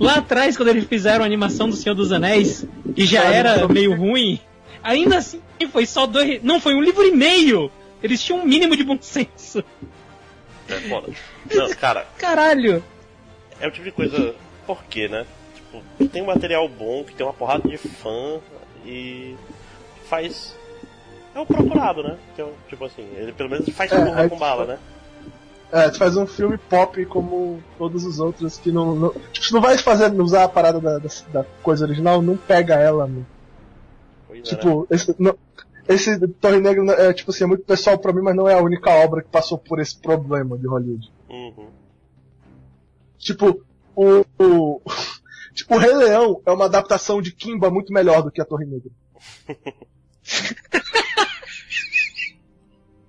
[0.00, 3.94] Lá atrás, quando eles fizeram a animação do Senhor dos Anéis, que já era meio
[3.96, 4.40] ruim,
[4.82, 5.40] ainda assim
[5.70, 6.42] foi só dois.
[6.42, 7.70] Não, foi um livro e meio!
[8.02, 9.64] Eles tinham um mínimo de bom senso.
[10.68, 11.12] É foda.
[11.54, 12.82] Não, cara, Caralho!
[13.60, 14.34] é o tipo de coisa.
[14.66, 15.24] Por quê, né?
[15.54, 18.38] Tipo, tem um material bom, que tem uma porrada de fã
[18.84, 19.34] e
[20.08, 20.56] faz.
[21.34, 22.16] É o procurado, né?
[22.34, 24.78] Que é o- tipo assim, ele pelo menos faz É, curva com bala, né?
[25.72, 28.94] É, tu faz um filme pop como todos os outros que não.
[28.94, 32.36] não tipo, tu não vai fazer, usar a parada da, da, da coisa original, não
[32.36, 33.26] pega ela, meu.
[34.28, 34.48] Pois é, né?
[34.48, 35.36] Tipo, esse, não-
[35.88, 38.62] esse Torre Negra é tipo assim, é muito pessoal pra mim, mas não é a
[38.62, 41.12] única obra que passou por esse problema de Hollywood.
[41.28, 41.68] Uhum.
[43.18, 43.60] Tipo,
[43.94, 44.24] o.
[44.38, 44.80] o
[45.52, 48.66] tipo, o Rei Leão é uma adaptação de Kimba muito melhor do que a Torre
[48.66, 48.90] Negra.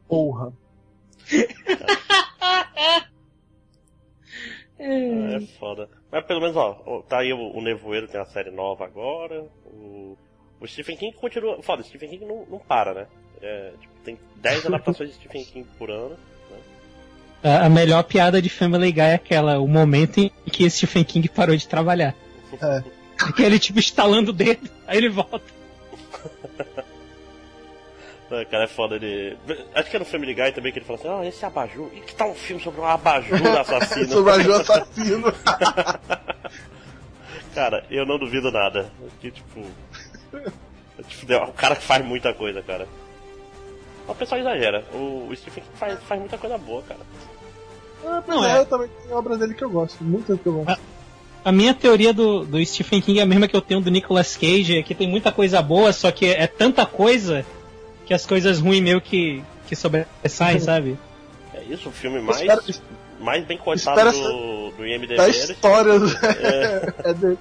[0.07, 0.51] Porra.
[4.79, 5.89] É foda.
[6.11, 9.43] Mas pelo menos, ó, tá aí o, o Nevoeiro, tem uma série nova agora.
[9.65, 10.15] O,
[10.59, 11.61] o Stephen King continua.
[11.63, 13.07] Foda, o Stephen King não, não para, né?
[13.41, 16.15] É, tipo, tem 10 adaptações de Stephen King por ano.
[17.43, 21.27] A, a melhor piada de Family Guy é aquela, o momento em que Stephen King
[21.29, 22.15] parou de trabalhar.
[22.61, 22.83] É.
[23.19, 25.41] Aquele tipo estalando o dedo, aí ele volta.
[28.29, 29.37] Não, cara, é foda ele.
[29.73, 31.89] Acho que é no Family Guy também que ele fala assim: Ah, esse abajur.
[31.93, 34.09] E que tal um filme sobre um abajur assassino?
[34.09, 35.33] Sobre a Ju assassino.
[37.55, 38.91] Cara, eu não duvido nada.
[39.19, 39.61] Que tipo.
[40.33, 42.87] é, tipo, é um cara que faz muita coisa, cara.
[44.07, 44.85] O pessoal exagera.
[44.93, 46.99] O, o Stephen King faz, faz muita coisa boa, cara.
[48.05, 48.51] Ah, Não, pois é.
[48.51, 50.79] é, eu também tenho obras dele que eu gosto, muitas que eu gosto.
[51.43, 54.35] A minha teoria do, do Stephen King é a mesma que eu tenho do Nicolas
[54.35, 57.45] Cage, é que tem muita coisa boa, só que é tanta coisa
[58.07, 60.97] que as coisas ruins meio que, que sobressaem, sabe?
[61.53, 62.61] É isso, o filme mais, Espera-
[63.19, 65.15] mais bem cotado espera do, do IMDB.
[65.15, 65.91] Da história
[67.03, 67.37] É, é dele.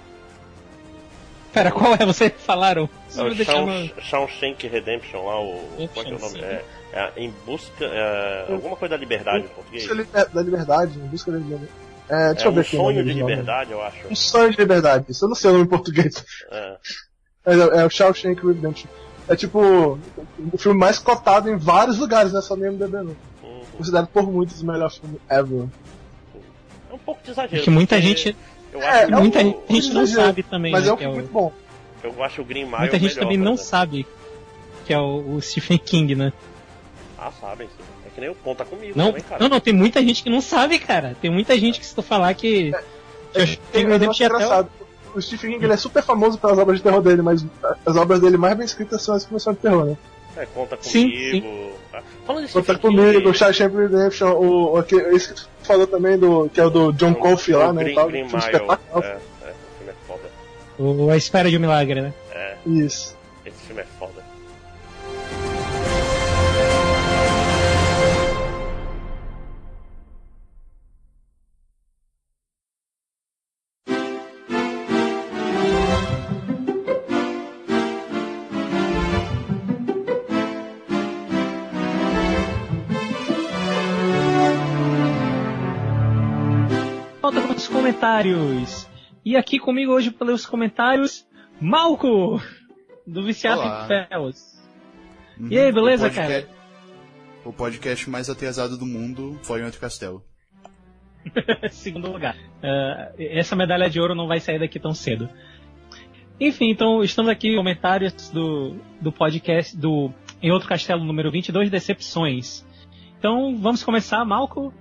[1.52, 2.04] Pera, qual é?
[2.04, 2.88] Vocês falaram?
[3.16, 5.88] é o Shawshank Redemption lá, o.
[5.94, 6.40] Qual é, que é o nome?
[6.40, 7.84] É, é em busca.
[7.84, 9.84] é, alguma coisa da liberdade em português.
[9.90, 11.70] Liber- da liberdade, em busca da liberdade.
[12.08, 12.76] É, deixa É eu ver um aqui.
[12.76, 13.96] sonho de liberdade, eu acho.
[14.10, 15.06] Um sonho de liberdade.
[15.08, 16.24] Isso eu não sei o nome em português.
[16.50, 16.76] É.
[17.46, 18.88] É, é o Shawshank Redemption.
[19.28, 19.98] É tipo
[20.52, 23.16] o filme mais cotado em vários lugares, não é só no MDB não.
[23.42, 23.60] Uhum.
[23.76, 25.66] Considerado por muitos o melhor filme ever.
[26.90, 27.62] É um pouco de exagero.
[27.62, 28.36] Que muita gente,
[28.72, 30.92] Eu É, acho, é um- muita o- gente não exagero, sabe também, Mas né, é
[30.92, 31.52] um que filme o- muito bom.
[32.04, 33.68] eu acho o Green Mile Muita gente melhor, também por não exemplo.
[33.70, 34.06] sabe
[34.84, 36.32] que é o, o Stephen King, né?
[37.18, 37.82] Ah, sabem sim.
[38.06, 39.40] É que nem o conta comigo Não, também, cara.
[39.42, 41.16] não, não, tem muita gente que não sabe, cara.
[41.22, 42.70] Tem muita gente que se tu falar que.
[42.70, 42.76] que
[43.40, 44.70] eu Tem tenho um negócio tinha até o- engraçado.
[45.16, 47.44] O Stephen King ele é super famoso pelas obras de terror dele, mas
[47.86, 49.96] as obras dele mais bem escritas são as que não são de terror, né?
[50.36, 51.72] É, conta Sim, comigo.
[51.94, 55.40] Ah, Falando de Conta Stephen comigo, King, o Shawshank Redemption, o, o, aquele- esse que
[55.40, 57.80] tu falou também, do, que é o do John o- Coffey o lá, né?
[57.80, 58.56] e Green, tal, Green filme Mile.
[58.56, 59.02] É, é, o
[59.78, 60.22] filme é foda.
[60.78, 62.12] o A Espera de um Milagre, né?
[62.32, 63.16] É, Isso.
[63.46, 64.15] esse filme é foda.
[87.86, 88.88] Comentários.
[89.24, 91.26] E aqui comigo hoje pelos comentários,
[91.60, 92.40] Malco,
[93.06, 94.56] do Viciado em Fells.
[95.38, 95.48] Uhum.
[95.50, 96.50] E aí, beleza, o podcast,
[97.44, 100.24] O podcast mais atrasado do mundo foi em outro castelo.
[101.70, 102.36] Segundo lugar.
[102.62, 105.28] Ah, essa medalha de ouro não vai sair daqui tão cedo.
[106.40, 110.12] Enfim, então estamos aqui comentários do, do podcast do
[110.42, 112.66] Em Outro Castelo número 22, Decepções.
[113.18, 114.74] Então vamos começar, Malco.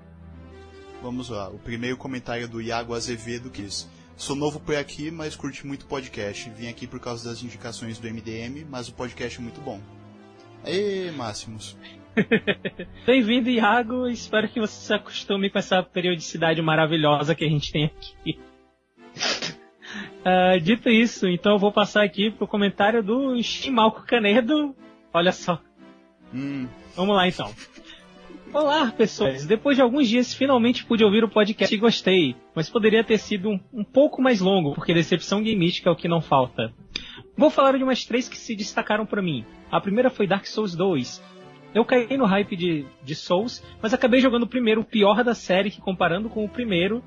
[1.05, 3.87] Vamos lá, o primeiro comentário do Iago Azevedo quis.
[4.17, 6.49] Sou novo por aqui, mas curti muito podcast.
[6.49, 9.79] Vim aqui por causa das indicações do MDM, mas o podcast é muito bom.
[10.65, 11.77] Ê, Máximos.
[13.05, 14.07] Bem-vindo, Iago.
[14.07, 18.39] Espero que você se acostume com essa periodicidade maravilhosa que a gente tem aqui.
[20.27, 24.75] Ah, dito isso, então eu vou passar aqui pro comentário do Chimalco Canedo.
[25.13, 25.61] Olha só.
[26.33, 27.53] Hum, Vamos lá então.
[28.55, 29.45] Olá, pessoas.
[29.45, 32.37] Depois de alguns dias, finalmente pude ouvir o podcast e gostei.
[32.55, 36.07] Mas poderia ter sido um, um pouco mais longo, porque decepção gameística é o que
[36.07, 36.73] não falta.
[37.35, 39.43] Vou falar de umas três que se destacaram para mim.
[39.69, 41.21] A primeira foi Dark Souls 2.
[41.73, 45.35] Eu caí no hype de, de Souls, mas acabei jogando o primeiro, o pior da
[45.35, 47.03] série, que comparando com o primeiro,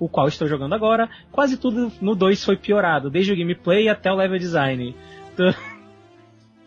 [0.00, 4.10] o qual estou jogando agora, quase tudo no 2 foi piorado, desde o gameplay até
[4.10, 4.96] o level design.
[5.38, 5.54] Então...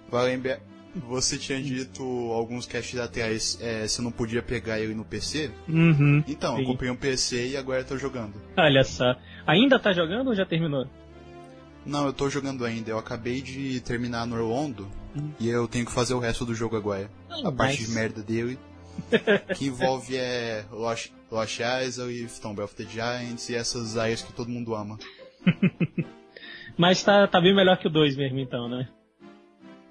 [0.08, 0.62] Valembia,
[0.96, 5.52] você tinha dito alguns caches atrás é, você não podia pegar ele no PC?
[5.68, 6.62] Uhum, então, sim.
[6.62, 8.34] eu comprei um PC e agora estou jogando.
[8.58, 9.16] Olha só.
[9.48, 10.88] Ainda tá jogando ou já terminou?
[11.86, 12.92] Não, eu tô jogando ainda.
[12.92, 15.32] Eu acabei de terminar no Orlando hum.
[15.40, 17.10] e eu tenho que fazer o resto do jogo agora.
[17.30, 18.60] Oh, a parte de merda dele.
[19.56, 24.34] que envolve é, Lost, Lost Isle e Tomb of the Giants e essas áreas que
[24.34, 25.00] todo mundo ama.
[26.78, 28.88] Mas tá, tá bem melhor que o 2 mesmo, então, né?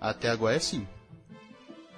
[0.01, 0.87] Até agora é sim.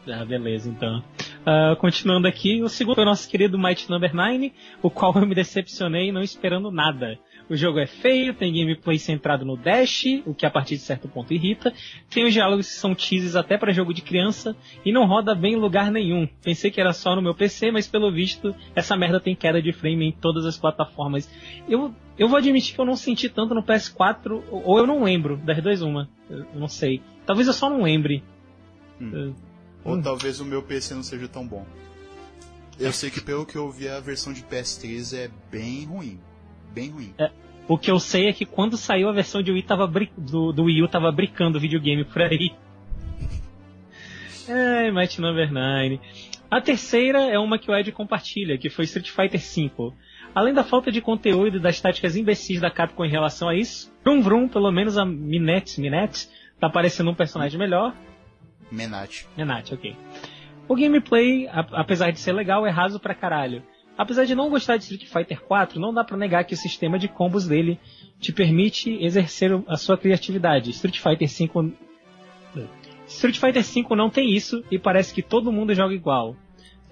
[0.09, 1.03] Ah, beleza, então.
[1.43, 5.27] Uh, continuando aqui, o segundo é o nosso querido Might Number 9, o qual eu
[5.27, 7.19] me decepcionei não esperando nada.
[7.49, 11.09] O jogo é feio, tem gameplay centrado no dash, o que a partir de certo
[11.09, 11.73] ponto irrita.
[12.09, 15.53] Tem os diálogos que são teases até para jogo de criança e não roda bem
[15.53, 16.27] em lugar nenhum.
[16.43, 19.73] Pensei que era só no meu PC, mas pelo visto essa merda tem queda de
[19.73, 21.31] frame em todas as plataformas.
[21.69, 25.37] Eu, eu vou admitir que eu não senti tanto no PS4, ou eu não lembro,
[25.37, 26.09] das duas uma.
[26.31, 27.03] Eu não sei.
[27.27, 28.23] Talvez eu só não lembre.
[29.01, 29.35] Hum.
[29.85, 30.03] Ou hum.
[30.03, 31.67] talvez o meu PC não seja tão bom.
[32.79, 36.19] Eu sei que pelo que eu vi a versão de PS3 é bem ruim
[36.73, 37.15] bem ruim.
[37.19, 37.31] É,
[37.69, 40.65] o que eu sei é que quando saiu a versão de Wii tava do, do
[40.65, 42.53] Wii U tava brincando videogame por aí.
[44.49, 46.01] Ai, Might Number 9.
[46.51, 49.93] A terceira é uma que o Ed compartilha, que foi Street Fighter V.
[50.35, 53.93] Além da falta de conteúdo e das táticas imbecis da Capcom em relação a isso,
[54.05, 56.29] Vrum Vrum, pelo menos a Minette, Minette,
[56.63, 57.93] tá parecendo um personagem melhor.
[58.71, 59.27] Menat.
[59.37, 59.97] Menat, ok.
[60.69, 63.65] O gameplay, apesar de ser legal, é raso pra caralho.
[63.99, 67.01] Apesar de não gostar de Street Fighter 4, não dá para negar que o sistema
[67.01, 67.81] de combos dele
[68.21, 70.71] te permite exercer a sua criatividade.
[70.71, 71.73] Street Fighter 5
[73.09, 76.37] Street Fighter 5 não tem isso e parece que todo mundo joga igual.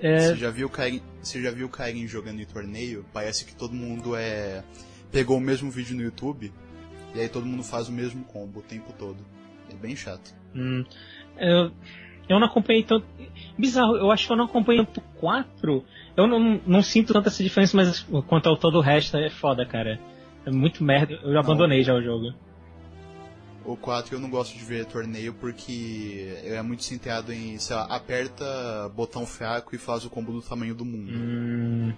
[0.01, 0.19] É...
[0.19, 3.07] Você já viu o Kairin, você já viu o Kairin jogando em torneio?
[3.13, 4.65] Parece que todo mundo é
[5.13, 6.53] pegou o mesmo vídeo no YouTube
[7.15, 9.25] e aí todo mundo faz o mesmo combo o tempo todo.
[9.81, 10.35] Bem chato.
[10.55, 10.85] Hum,
[11.39, 11.73] eu,
[12.29, 13.07] eu não acompanhei tanto.
[13.59, 15.85] Bizarro, eu acho que eu não acompanhei tanto 4
[16.17, 19.65] eu não, não sinto tanta essa diferença, mas quanto ao todo o resto é foda,
[19.65, 19.99] cara.
[20.45, 21.15] É muito merda.
[21.23, 22.35] Eu já abandonei já o jogo.
[23.65, 27.85] O 4 eu não gosto de ver torneio porque é muito centrado em, sei lá,
[27.85, 31.13] aperta botão fraco e faz o combo do tamanho do mundo.
[31.13, 31.93] Hum.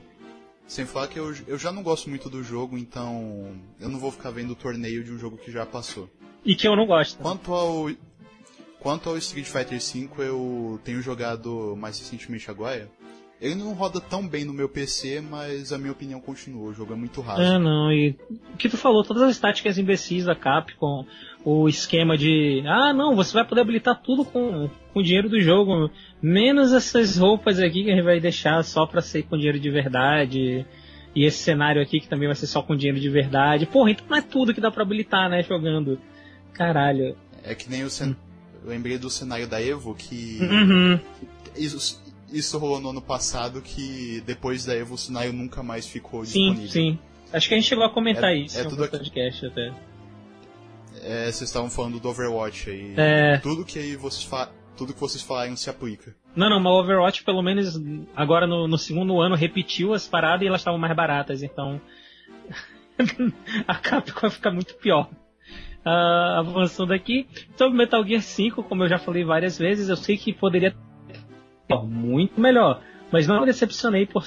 [0.66, 4.11] Sem falar que eu, eu já não gosto muito do jogo, então eu não vou
[4.11, 6.09] ficar vendo o torneio de um jogo que já passou.
[6.45, 7.18] E que eu não gosto.
[7.18, 7.90] Quanto ao,
[8.80, 12.88] quanto ao Street Fighter V, eu tenho jogado mais recentemente agora.
[13.43, 16.70] Ele não roda tão bem no meu PC, mas a minha opinião continua.
[16.70, 17.43] O jogo é muito raso.
[17.43, 17.93] É, não.
[17.93, 18.16] E
[18.55, 21.05] o que tu falou, todas as táticas imbecis da Capcom,
[21.45, 22.62] o esquema de.
[22.64, 25.90] Ah, não, você vai poder habilitar tudo com, com o dinheiro do jogo.
[26.22, 29.70] Menos essas roupas aqui que a gente vai deixar só pra ser com dinheiro de
[29.70, 30.64] verdade.
[31.12, 33.66] E esse cenário aqui que também vai ser só com dinheiro de verdade.
[33.66, 35.99] Porra, então não é tudo que dá pra habilitar, né, jogando.
[36.55, 37.17] Caralho.
[37.43, 38.17] É que nem o cen...
[38.63, 40.39] Eu lembrei do cenário da Evo que.
[40.41, 41.01] Uhum.
[41.57, 42.01] Isso,
[42.33, 46.69] isso rolou no ano passado que depois da Evo o nunca mais ficou sim, disponível.
[46.69, 46.99] Sim, sim.
[47.33, 49.73] Acho que a gente chegou a comentar é, isso é tudo podcast até.
[51.03, 52.95] É, vocês estavam falando do Overwatch aí.
[52.97, 53.39] É...
[53.39, 54.51] Tudo que aí vocês fa...
[54.77, 56.15] tudo que vocês falaram se aplica.
[56.37, 57.81] Não, não, mas o Overwatch pelo menos
[58.15, 61.81] agora no, no segundo ano repetiu as paradas e elas estavam mais baratas, então
[63.67, 65.11] a Capcom vai ficar muito pior.
[65.85, 67.26] Uh, avançando aqui,
[67.57, 70.76] sobre Metal Gear 5, como eu já falei várias vezes, eu sei que poderia
[71.89, 72.83] muito melhor.
[73.11, 74.24] Mas não me decepcionei por,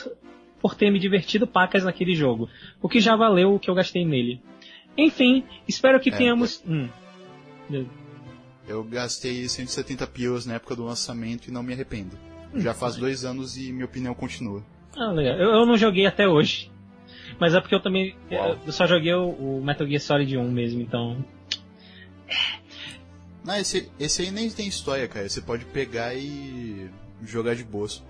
[0.61, 2.49] por ter me divertido pacas naquele jogo,
[2.81, 4.41] o que já valeu o que eu gastei nele.
[4.97, 6.63] Enfim, espero que é, tenhamos.
[6.67, 6.87] Hum.
[8.67, 12.17] Eu gastei 170 pilas na época do lançamento e não me arrependo.
[12.55, 14.63] Já faz dois anos e minha opinião continua.
[14.97, 15.37] Ah, legal.
[15.37, 16.71] Eu, eu não joguei até hoje.
[17.39, 18.15] Mas é porque eu também.
[18.31, 21.23] Eu, eu só joguei o, Metal Gear Solid 1 mesmo, então.
[23.43, 25.29] Não, esse, esse aí nem tem história, cara.
[25.29, 26.89] Você pode pegar e
[27.23, 28.03] jogar de bolso.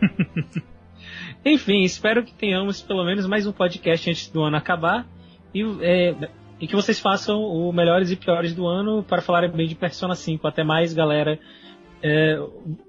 [1.44, 5.06] Enfim, espero que tenhamos pelo menos mais um podcast antes do ano acabar.
[5.54, 6.14] E, é,
[6.60, 10.14] e que vocês façam o melhores e piores do ano para falar bem de Persona
[10.14, 10.46] 5.
[10.46, 11.38] Até mais, galera.
[12.02, 12.38] É,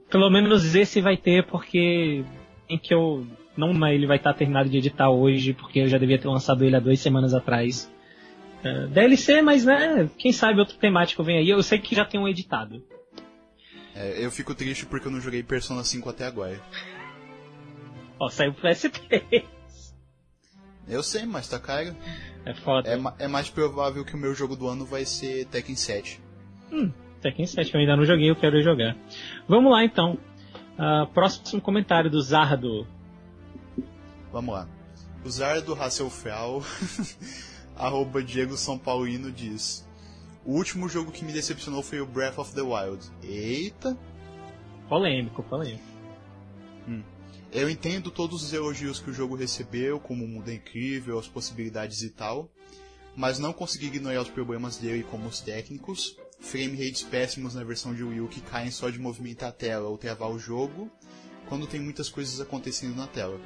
[0.10, 2.24] pelo menos esse vai ter, porque
[2.68, 3.26] em que eu.
[3.56, 6.76] Não, ele vai estar terminado de editar hoje, porque eu já devia ter lançado ele
[6.76, 7.92] há duas semanas atrás.
[8.64, 11.50] É, DLC, mas né, quem sabe outro temático vem aí.
[11.50, 12.84] Eu sei que já tem um editado.
[13.96, 16.60] É, eu fico triste porque eu não joguei Persona 5 até agora.
[18.20, 19.44] Ó, saiu pro PS3.
[20.88, 21.96] Eu sei, mas tá caro.
[22.46, 22.90] É foda.
[22.90, 26.20] É, é, mais provável que o meu jogo do ano vai ser Tekken 7.
[26.72, 26.92] Hum,
[27.22, 28.96] Tekken 7 eu ainda não joguei, eu quero jogar.
[29.48, 30.18] Vamos lá então.
[30.74, 32.88] Uh, próximo comentário do Zardo.
[34.32, 34.68] Vamos lá.
[35.24, 36.64] O Zardo Hasselfrau,
[37.82, 39.86] arroba Diego São Paulino, diz:
[40.46, 43.04] O último jogo que me decepcionou foi o Breath of the Wild.
[43.24, 43.98] Eita!
[44.88, 45.84] Polêmico, polêmico.
[46.88, 47.04] Hum.
[47.52, 51.28] Eu entendo todos os elogios que o jogo recebeu, como o mundo é incrível, as
[51.28, 52.50] possibilidades e tal,
[53.16, 57.94] mas não consegui ignorar os problemas dele como os técnicos, frame rates péssimos na versão
[57.94, 60.90] de Wii U que caem só de movimentar a tela ou travar o jogo,
[61.50, 63.40] quando tem muitas coisas acontecendo na tela.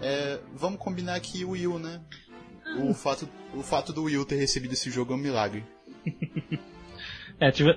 [0.00, 2.00] É, vamos combinar aqui o Wii U, né?
[2.78, 5.64] O fato, o fato do Wii U ter recebido esse jogo é um milagre.
[7.40, 7.76] é, tive,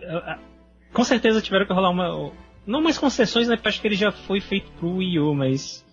[0.94, 2.32] com certeza tiveram que rolar uma.
[2.66, 3.56] Não mais concessões, né?
[3.56, 5.86] Porque acho que ele já foi feito pro Wii U, mas.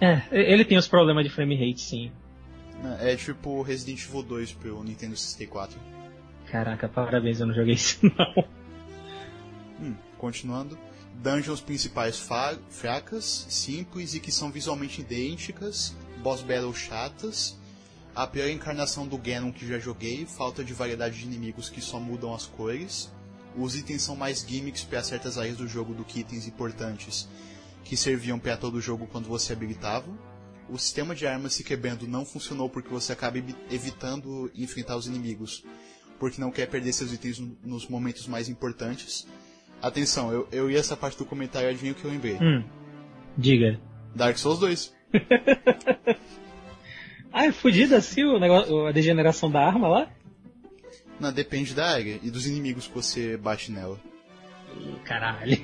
[0.00, 2.12] É, ele tem os problemas de frame rate, sim.
[3.00, 5.78] É, é tipo Resident Evil 2 pro Nintendo 64.
[6.50, 8.44] Caraca, parabéns, eu não joguei isso não.
[9.80, 10.78] Hum, continuando.
[11.22, 12.18] Dungeons principais
[12.68, 17.58] fracas, simples e que são visualmente idênticas, boss battles chatas,
[18.16, 22.00] a pior encarnação do Ganon que já joguei, falta de variedade de inimigos que só
[22.00, 23.12] mudam as cores,
[23.54, 27.28] os itens são mais gimmicks para certas áreas do jogo do que itens importantes
[27.84, 30.10] que serviam para todo o jogo quando você habilitava.
[30.66, 33.36] O sistema de armas se quebrando não funcionou porque você acaba
[33.70, 35.62] evitando enfrentar os inimigos,
[36.18, 39.26] porque não quer perder seus itens nos momentos mais importantes.
[39.82, 42.36] Atenção, eu, eu ia essa parte do comentário e adivinha o que eu lembrei.
[42.36, 42.64] Hum,
[43.36, 43.78] diga.
[44.14, 44.94] Dark Souls 2.
[47.36, 50.10] ah, é fodido assim o negócio, a degeneração da arma lá?
[51.20, 54.00] Não, depende da área e dos inimigos que você bate nela.
[55.04, 55.58] Caralho.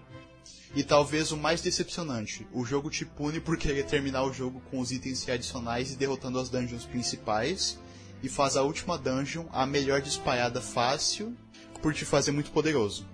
[0.74, 4.78] e talvez o mais decepcionante, o jogo te pune por querer terminar o jogo com
[4.78, 7.78] os itens adicionais e derrotando as dungeons principais,
[8.22, 11.36] e faz a última dungeon a melhor disparada fácil
[11.82, 13.06] por te fazer muito poderoso.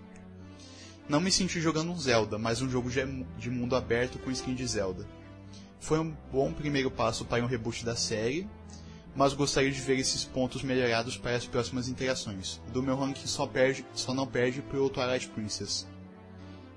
[1.09, 4.67] Não me senti jogando um Zelda, mas um jogo de mundo aberto com skin de
[4.67, 5.05] Zelda.
[5.81, 8.49] Foi um bom primeiro passo para um reboot da série,
[9.15, 12.61] mas gostaria de ver esses pontos melhorados para as próximas interações.
[12.73, 15.89] Do meu ranking só, perde, só não perde pro Twilight Princess.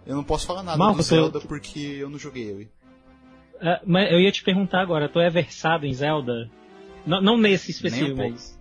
[0.05, 2.71] Eu não posso falar nada Marco, do Zelda porque eu não joguei ele.
[3.55, 6.49] Uh, mas eu ia te perguntar agora, tu é versado em Zelda?
[7.05, 8.59] Não, não nesse específico, um mas.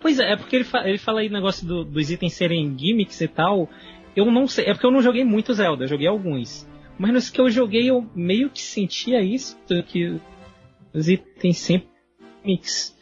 [0.00, 3.20] Pois é, é porque ele, fa ele fala aí negócio do, dos itens serem gimmicks
[3.20, 3.68] e tal.
[4.14, 6.68] Eu não sei, é porque eu não joguei muito Zelda, eu joguei alguns.
[6.98, 10.20] Mas nos que eu joguei eu meio que sentia isso, que
[10.92, 11.88] os itens sempre
[12.44, 12.96] mix.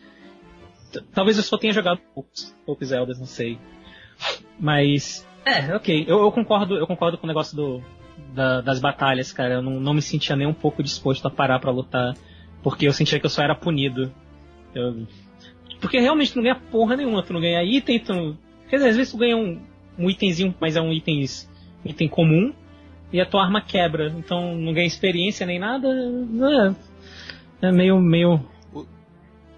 [1.12, 3.58] Talvez eu só tenha jogado poucos, poucos Zeldas, não sei.
[4.58, 6.04] Mas, é, ok.
[6.06, 7.82] Eu, eu concordo, eu concordo com o negócio do,
[8.34, 9.54] da, das batalhas, cara.
[9.54, 12.14] Eu não, não me sentia nem um pouco disposto a parar para lutar.
[12.62, 14.12] Porque eu sentia que eu só era punido.
[14.74, 15.06] Eu,
[15.80, 17.22] porque realmente tu não ganha porra nenhuma.
[17.22, 18.38] Tu não ganha item, tu não,
[18.70, 19.60] Quer dizer, às vezes tu ganha um,
[19.98, 21.24] um itemzinho, mas é um item,
[21.84, 22.54] um item comum.
[23.12, 24.08] E a tua arma quebra.
[24.16, 25.88] Então não ganha experiência nem nada.
[27.62, 28.40] É, é meio, meio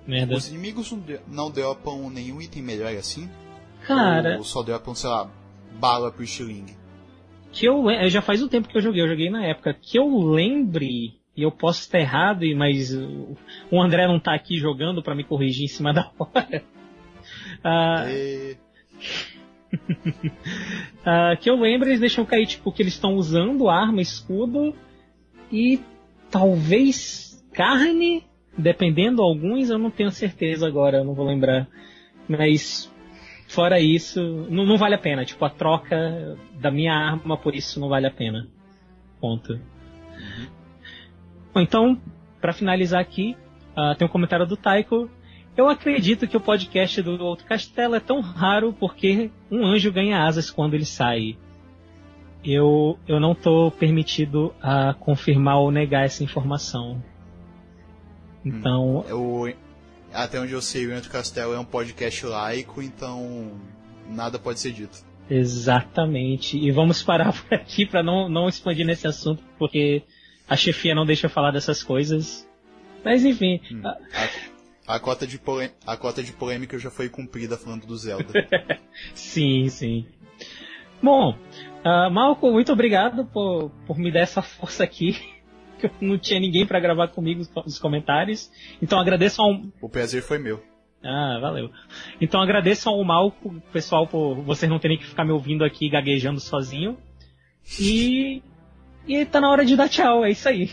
[0.06, 0.34] Merda.
[0.34, 0.92] Os inimigos
[1.28, 3.30] não dropam nenhum item melhor assim?
[3.86, 4.36] Cara.
[4.38, 5.30] Ou só dropam, sei lá,
[5.78, 6.76] bala pro Stiling?
[7.52, 9.74] Que eu, já faz um tempo que eu joguei, eu joguei na época.
[9.74, 12.92] Que eu lembre, e eu posso estar errado, mas
[13.70, 16.62] o André não tá aqui jogando para me corrigir em cima da hora.
[17.64, 18.56] Ah, e...
[21.04, 24.74] ah, que eu lembro, eles deixam cair, tipo, que eles estão usando arma, escudo
[25.50, 25.80] e
[26.30, 28.24] talvez carne
[28.56, 31.66] Dependendo alguns, eu não tenho certeza agora, eu não vou lembrar.
[32.28, 32.92] Mas
[33.48, 34.20] fora isso,
[34.50, 35.24] não, não, vale a pena.
[35.24, 38.46] Tipo, a troca da minha arma por isso não vale a pena.
[39.20, 39.54] Ponto.
[39.54, 40.46] Uhum.
[41.54, 42.00] Bom, então,
[42.40, 43.36] para finalizar aqui,
[43.74, 45.10] uh, tem um comentário do Taiko.
[45.56, 50.24] Eu acredito que o podcast do Outro Castelo é tão raro porque um anjo ganha
[50.24, 51.36] asas quando ele sai.
[52.44, 57.02] Eu, eu não estou permitido a confirmar ou negar essa informação.
[58.44, 59.04] Então.
[59.06, 59.54] Eu,
[60.12, 63.52] até onde eu sei, o Ento Castelo é um podcast laico, então
[64.08, 65.04] nada pode ser dito.
[65.30, 66.58] Exatamente.
[66.58, 70.02] E vamos parar por aqui para não, não expandir nesse assunto, porque
[70.48, 72.48] a chefia não deixa falar dessas coisas.
[73.04, 73.60] Mas enfim.
[73.70, 73.82] Hum.
[73.84, 73.98] A,
[74.86, 75.40] a, cota de
[75.86, 78.32] a cota de polêmica já foi cumprida falando do Zelda.
[79.14, 80.06] sim, sim.
[81.02, 81.36] Bom,
[81.84, 85.12] uh, Malco, muito obrigado por, por me dar essa força aqui
[85.78, 88.50] que eu não tinha ninguém para gravar comigo os comentários.
[88.80, 89.60] Então agradeço ao.
[89.80, 90.62] O prazer foi meu.
[91.04, 91.68] Ah, valeu.
[92.20, 96.40] Então agradeço ao Malco, pessoal, por vocês não terem que ficar me ouvindo aqui gaguejando
[96.40, 96.96] sozinho.
[97.80, 98.42] E.
[99.06, 100.70] E tá na hora de dar tchau, é isso aí.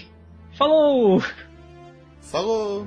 [0.55, 1.20] Falou!
[2.22, 2.86] Falou!